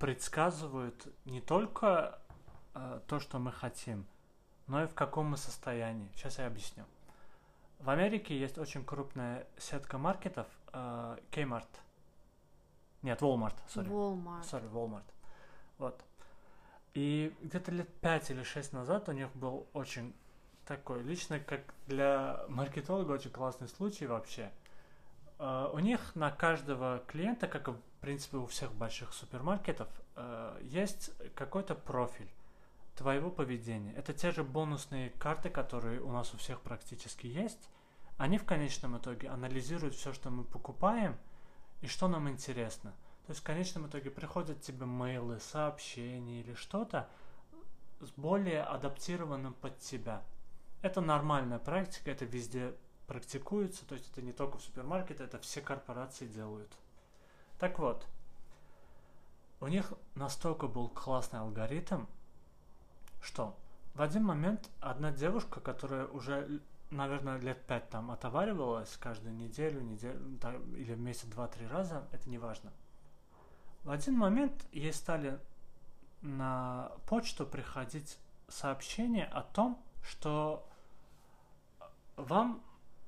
[0.00, 2.18] предсказывают не только
[2.74, 4.06] э, то, что мы хотим,
[4.66, 6.10] но и в каком мы состоянии.
[6.16, 6.84] Сейчас я объясню.
[7.78, 11.68] В Америке есть очень крупная сетка маркетов э, Kmart.
[13.02, 13.88] Нет, Walmart, сори.
[13.88, 14.42] Walmart.
[14.42, 15.04] Сори, Walmart.
[15.76, 16.02] Вот.
[16.94, 20.14] И где-то лет пять или шесть назад у них был очень
[20.64, 24.50] такой, лично как для маркетолога, очень классный случай вообще.
[25.38, 27.68] Э, У них на каждого клиента, как
[28.00, 29.86] в принципе у всех больших супермаркетов,
[30.16, 32.32] э, есть какой-то профиль
[32.96, 33.92] твоего поведения.
[33.92, 37.68] Это те же бонусные карты, которые у нас у всех практически есть.
[38.16, 41.14] Они в конечном итоге анализируют все, что мы покупаем,
[41.82, 42.92] и что нам интересно.
[43.26, 47.06] То есть в конечном итоге приходят тебе мейлы, сообщения или что-то
[48.00, 50.22] с более адаптированным под тебя.
[50.80, 52.74] Это нормальная практика, это везде
[53.06, 56.72] практикуется, то есть это не только в супермаркете, это все корпорации делают.
[57.60, 58.06] Так вот,
[59.60, 62.06] у них настолько был классный алгоритм,
[63.20, 63.54] что
[63.92, 70.18] в один момент одна девушка, которая уже, наверное, лет пять там отоваривалась каждую неделю, неделю
[70.40, 72.72] да, или в месяц два-три раза, это не важно.
[73.82, 75.38] В один момент ей стали
[76.22, 78.16] на почту приходить
[78.48, 80.66] сообщения о том, что
[82.16, 82.62] вам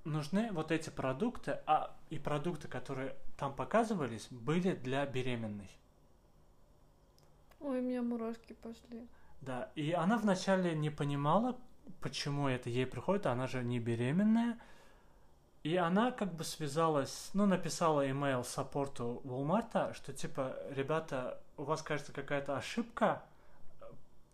[0.05, 5.69] нужны вот эти продукты, а и продукты, которые там показывались, были для беременной.
[7.59, 9.09] Ой, у меня мурашки пошли.
[9.41, 11.59] Да, и она вначале не понимала,
[12.01, 14.61] почему это ей приходит, она же не беременная.
[15.65, 21.83] И она как бы связалась, ну, написала имейл саппорту Walmart, что типа, ребята, у вас,
[21.83, 23.25] кажется, какая-то ошибка,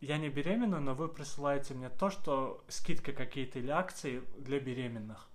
[0.02, 5.28] я не беременна, но вы присылаете мне то, что скидка какие-то или акции для беременных.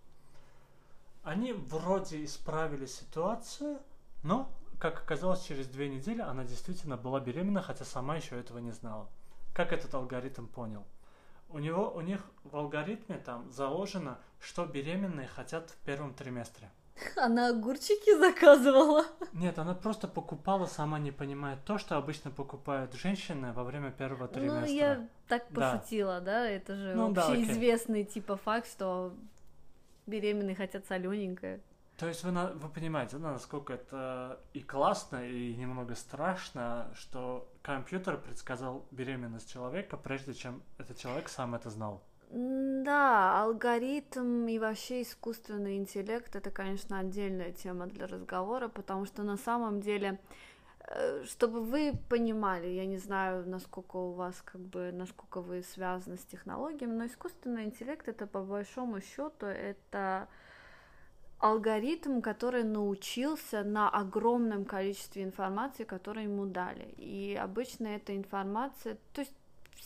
[1.24, 3.80] Они вроде исправили ситуацию,
[4.24, 4.50] но,
[4.80, 9.08] как оказалось, через две недели она действительно была беременна, хотя сама еще этого не знала.
[9.54, 10.84] Как этот алгоритм понял?
[11.50, 16.70] У него, у них в алгоритме там заложено, что беременные хотят в первом триместре.
[17.16, 19.06] Она огурчики заказывала.
[19.34, 24.28] Нет, она просто покупала, сама не понимая то, что обычно покупают женщины во время первого
[24.28, 24.60] триместра.
[24.62, 25.74] Ну, я так Да.
[25.78, 27.44] пошутила, да, это же Ну да, окей.
[27.44, 29.14] общеизвестный типа факт, что
[30.06, 31.62] беременные хотят солененькое.
[31.98, 38.18] То есть вы, вы понимаете, да, насколько это и классно, и немного страшно, что компьютер
[38.18, 42.02] предсказал беременность человека, прежде чем этот человек сам это знал.
[42.32, 49.38] Да, алгоритм и вообще искусственный интеллект это, конечно, отдельная тема для разговора, потому что на
[49.38, 50.20] самом деле,
[51.26, 56.26] чтобы вы понимали, я не знаю, насколько у вас как бы, насколько вы связаны с
[56.26, 60.28] технологиями, но искусственный интеллект это по большому счету это
[61.40, 66.94] алгоритм, который научился на огромном количестве информации, которую ему дали.
[66.98, 69.36] И обычно эта информация, то есть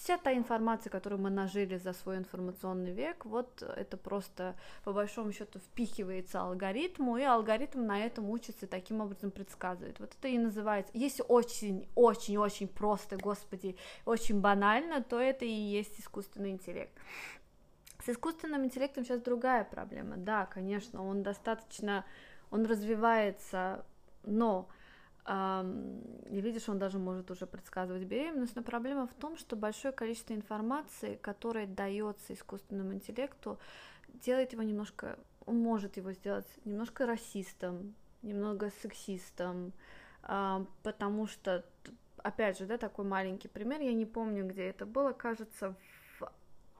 [0.07, 4.55] вся та информация, которую мы нажили за свой информационный век, вот это просто
[4.85, 9.99] по большому счету впихивается алгоритму, и алгоритм на этом учится и таким образом предсказывает.
[9.99, 10.93] Вот это и называется.
[10.93, 16.93] Если очень-очень-очень просто, господи, очень банально, то это и есть искусственный интеллект.
[18.05, 20.15] С искусственным интеллектом сейчас другая проблема.
[20.15, 22.05] Да, конечно, он достаточно,
[22.49, 23.85] он развивается,
[24.23, 24.69] но
[25.29, 30.33] и видишь, он даже может уже предсказывать беременность, но проблема в том, что большое количество
[30.33, 33.59] информации, которое дается искусственному интеллекту,
[34.23, 39.73] делает его немножко, он может его сделать немножко расистом, немного сексистом,
[40.21, 41.65] потому что,
[42.17, 45.75] опять же, да, такой маленький пример, я не помню, где это было, кажется,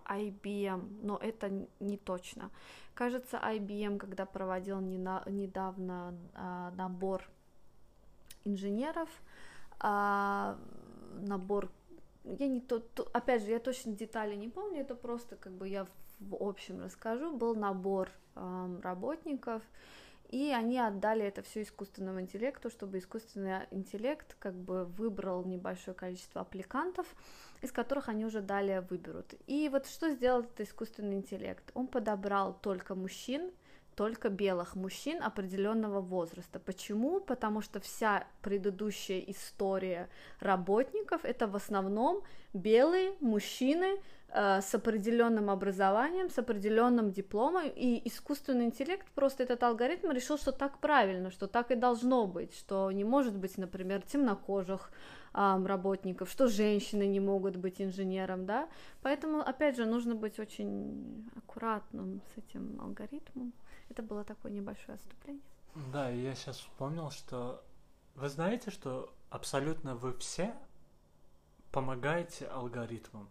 [0.06, 2.50] IBM, но это не точно.
[2.94, 7.30] Кажется, IBM, когда проводил недавно а, набор
[8.48, 9.10] инженеров,
[9.80, 10.58] а,
[11.20, 11.70] набор,
[12.24, 15.68] я не то, то, опять же, я точно детали не помню, это просто как бы
[15.68, 15.88] я
[16.20, 19.62] в общем расскажу, был набор а, работников,
[20.30, 26.42] и они отдали это все искусственному интеллекту, чтобы искусственный интеллект как бы выбрал небольшое количество
[26.42, 27.08] аппликантов,
[27.62, 29.36] из которых они уже далее выберут.
[29.48, 31.72] И вот что сделал этот искусственный интеллект?
[31.76, 33.52] Он подобрал только мужчин,
[33.98, 36.60] только белых мужчин определенного возраста.
[36.60, 37.20] Почему?
[37.20, 40.08] Потому что вся предыдущая история
[40.40, 42.22] работников это в основном
[42.54, 50.12] белые мужчины э, с определенным образованием, с определенным дипломом, и искусственный интеллект просто этот алгоритм
[50.12, 54.92] решил, что так правильно, что так и должно быть, что не может быть, например, темнокожих
[55.34, 58.68] работников, что женщины не могут быть инженером, да,
[59.02, 63.54] поэтому, опять же, нужно быть очень аккуратным с этим алгоритмом.
[63.90, 65.44] Это было такое небольшое отступление.
[65.92, 67.64] Да, я сейчас вспомнил, что
[68.16, 70.56] вы знаете, что абсолютно вы все
[71.72, 73.30] помогаете алгоритмам,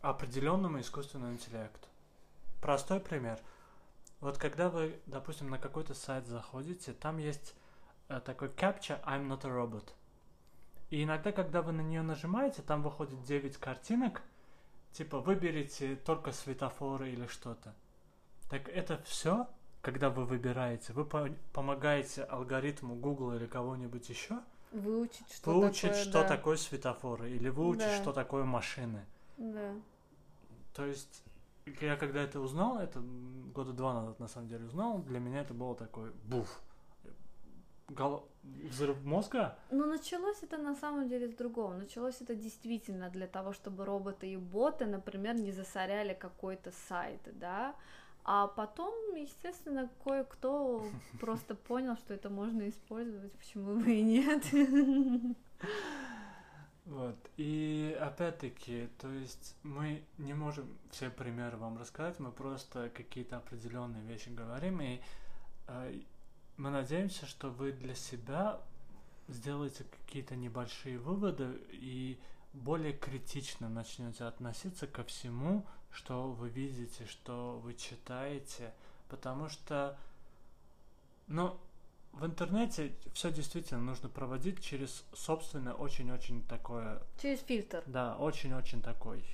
[0.00, 1.88] определенному искусственному интеллекту.
[2.60, 3.40] Простой пример.
[4.20, 7.56] Вот когда вы, допустим, на какой-то сайт заходите, там есть
[8.08, 9.90] э, такой captcha I'm not a robot.
[10.90, 14.22] И иногда, когда вы на нее нажимаете, там выходит 9 картинок,
[14.92, 17.74] типа выберите только светофоры или что-то.
[18.52, 19.48] Так это все,
[19.80, 24.40] когда вы выбираете, вы по помогаете алгоритму Google или кого-нибудь еще
[24.72, 26.28] выучить, что выучить, такое, что да.
[26.28, 28.02] такое светофоры или выучить, да.
[28.02, 29.06] что такое машины.
[29.38, 29.72] Да.
[30.74, 31.24] То есть
[31.80, 33.00] я когда это узнал, это
[33.54, 36.60] года два назад на самом деле узнал, для меня это было такой буф
[37.88, 38.28] гол...
[38.42, 39.56] взрыв мозга?
[39.70, 41.72] Ну, началось это на самом деле с другого.
[41.72, 47.74] Началось это действительно для того, чтобы роботы и боты, например, не засоряли какой-то сайт, да.
[48.24, 50.86] А потом, естественно, кое-кто
[51.20, 54.44] просто понял, что это можно использовать, почему бы и нет.
[56.84, 57.16] Вот.
[57.36, 64.02] И опять-таки, то есть мы не можем все примеры вам рассказать, мы просто какие-то определенные
[64.02, 65.00] вещи говорим, и
[65.68, 66.00] э,
[66.56, 68.60] мы надеемся, что вы для себя
[69.28, 72.18] сделаете какие-то небольшие выводы и
[72.52, 78.72] более критично начнете относиться ко всему, что вы видите, что вы читаете,
[79.08, 79.96] потому что,
[81.26, 81.58] ну,
[82.12, 87.02] в интернете все действительно нужно проводить через собственное очень-очень такое...
[87.20, 87.82] Через фильтр.
[87.86, 89.24] Да, очень-очень такой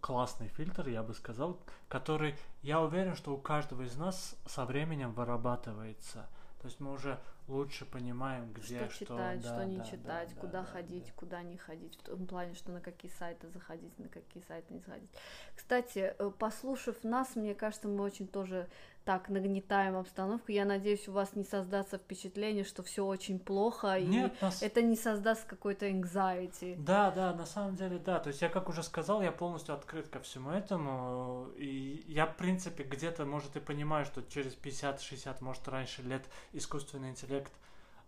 [0.00, 5.12] классный фильтр, я бы сказал, который, я уверен, что у каждого из нас со временем
[5.12, 6.28] вырабатывается.
[6.60, 7.18] То есть мы уже
[7.48, 11.12] лучше понимаем, где что, читать, что, да, не да, читать, да, куда да, ходить, да.
[11.16, 14.80] куда не ходить, в том плане, что на какие сайты заходить, на какие сайты не
[14.80, 15.10] заходить.
[15.54, 18.68] Кстати, э, послушав нас, мне кажется, мы очень тоже
[19.04, 20.50] так нагнетаем обстановку.
[20.50, 24.62] Я надеюсь, у вас не создастся впечатление, что все очень плохо, Нет, и нас...
[24.62, 26.76] это не создаст какой-то anxiety.
[26.78, 28.18] Да, да, на самом деле, да.
[28.18, 31.48] То есть я, как уже сказал, я полностью открыт ко всему этому.
[31.56, 37.10] И я, в принципе, где-то, может, и понимаю, что через 50-60, может, раньше лет искусственный
[37.10, 37.52] интеллект...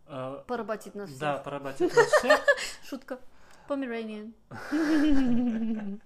[0.07, 1.20] Э, поработит нас всех.
[1.20, 2.40] Да, поработит нас всех.
[2.88, 3.18] Шутка.
[3.68, 4.32] Pomeranian.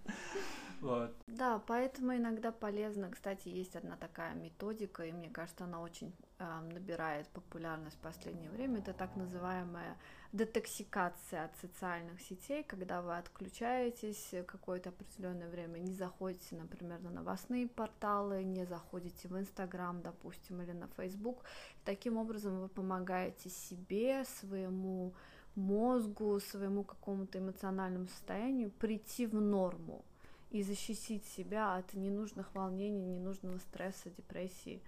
[0.81, 1.15] Вот.
[1.27, 3.11] Да, поэтому иногда полезно.
[3.11, 8.51] Кстати, есть одна такая методика, и мне кажется, она очень э, набирает популярность в последнее
[8.51, 8.79] время.
[8.79, 9.97] Это так называемая
[10.33, 17.69] детоксикация от социальных сетей, когда вы отключаетесь какое-то определенное время, не заходите, например, на новостные
[17.69, 21.45] порталы, не заходите в Инстаграм, допустим, или на Фейсбук.
[21.85, 25.15] Таким образом вы помогаете себе, своему
[25.57, 30.05] мозгу, своему какому-то эмоциональному состоянию прийти в норму
[30.51, 34.83] и защитить себя от ненужных волнений, ненужного стресса, депрессии.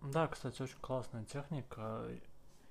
[0.00, 2.08] Да, кстати, очень классная техника.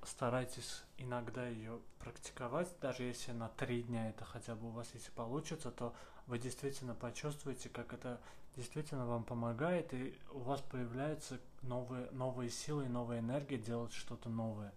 [0.04, 5.12] Старайтесь иногда ее практиковать, даже если на три дня это хотя бы у вас, если
[5.12, 5.96] получится, то
[6.28, 8.20] вы действительно почувствуете, как это
[8.56, 14.30] действительно вам помогает, и у вас появляются новые, новые силы и новая энергия делать что-то
[14.30, 14.74] новое.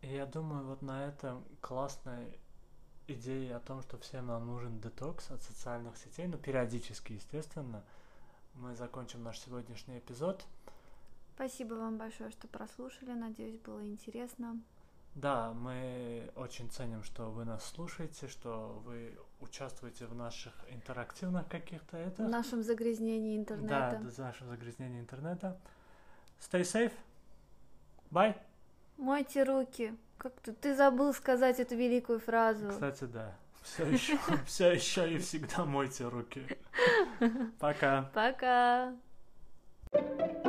[0.00, 2.38] И я думаю, вот на этом классной
[3.10, 7.82] идеей о том, что всем нам нужен детокс от социальных сетей, ну, периодически, естественно,
[8.54, 10.44] мы закончим наш сегодняшний эпизод.
[11.34, 13.12] Спасибо вам большое, что прослушали.
[13.12, 14.60] Надеюсь, было интересно.
[15.14, 21.96] Да, мы очень ценим, что вы нас слушаете, что вы участвуете в наших интерактивных каких-то
[21.96, 22.24] это.
[22.24, 23.98] В нашем загрязнении интернета.
[24.02, 25.58] Да, в нашем загрязнении интернета.
[26.40, 26.92] Stay safe.
[28.10, 28.36] Bye.
[28.98, 29.96] Мойте руки.
[30.20, 32.68] Как ты, ты забыл сказать эту великую фразу.
[32.68, 33.32] Кстати, да.
[33.62, 36.42] Все еще, все еще и всегда мойте руки.
[37.58, 38.10] Пока.
[38.12, 38.92] Пока.
[39.92, 40.39] thank you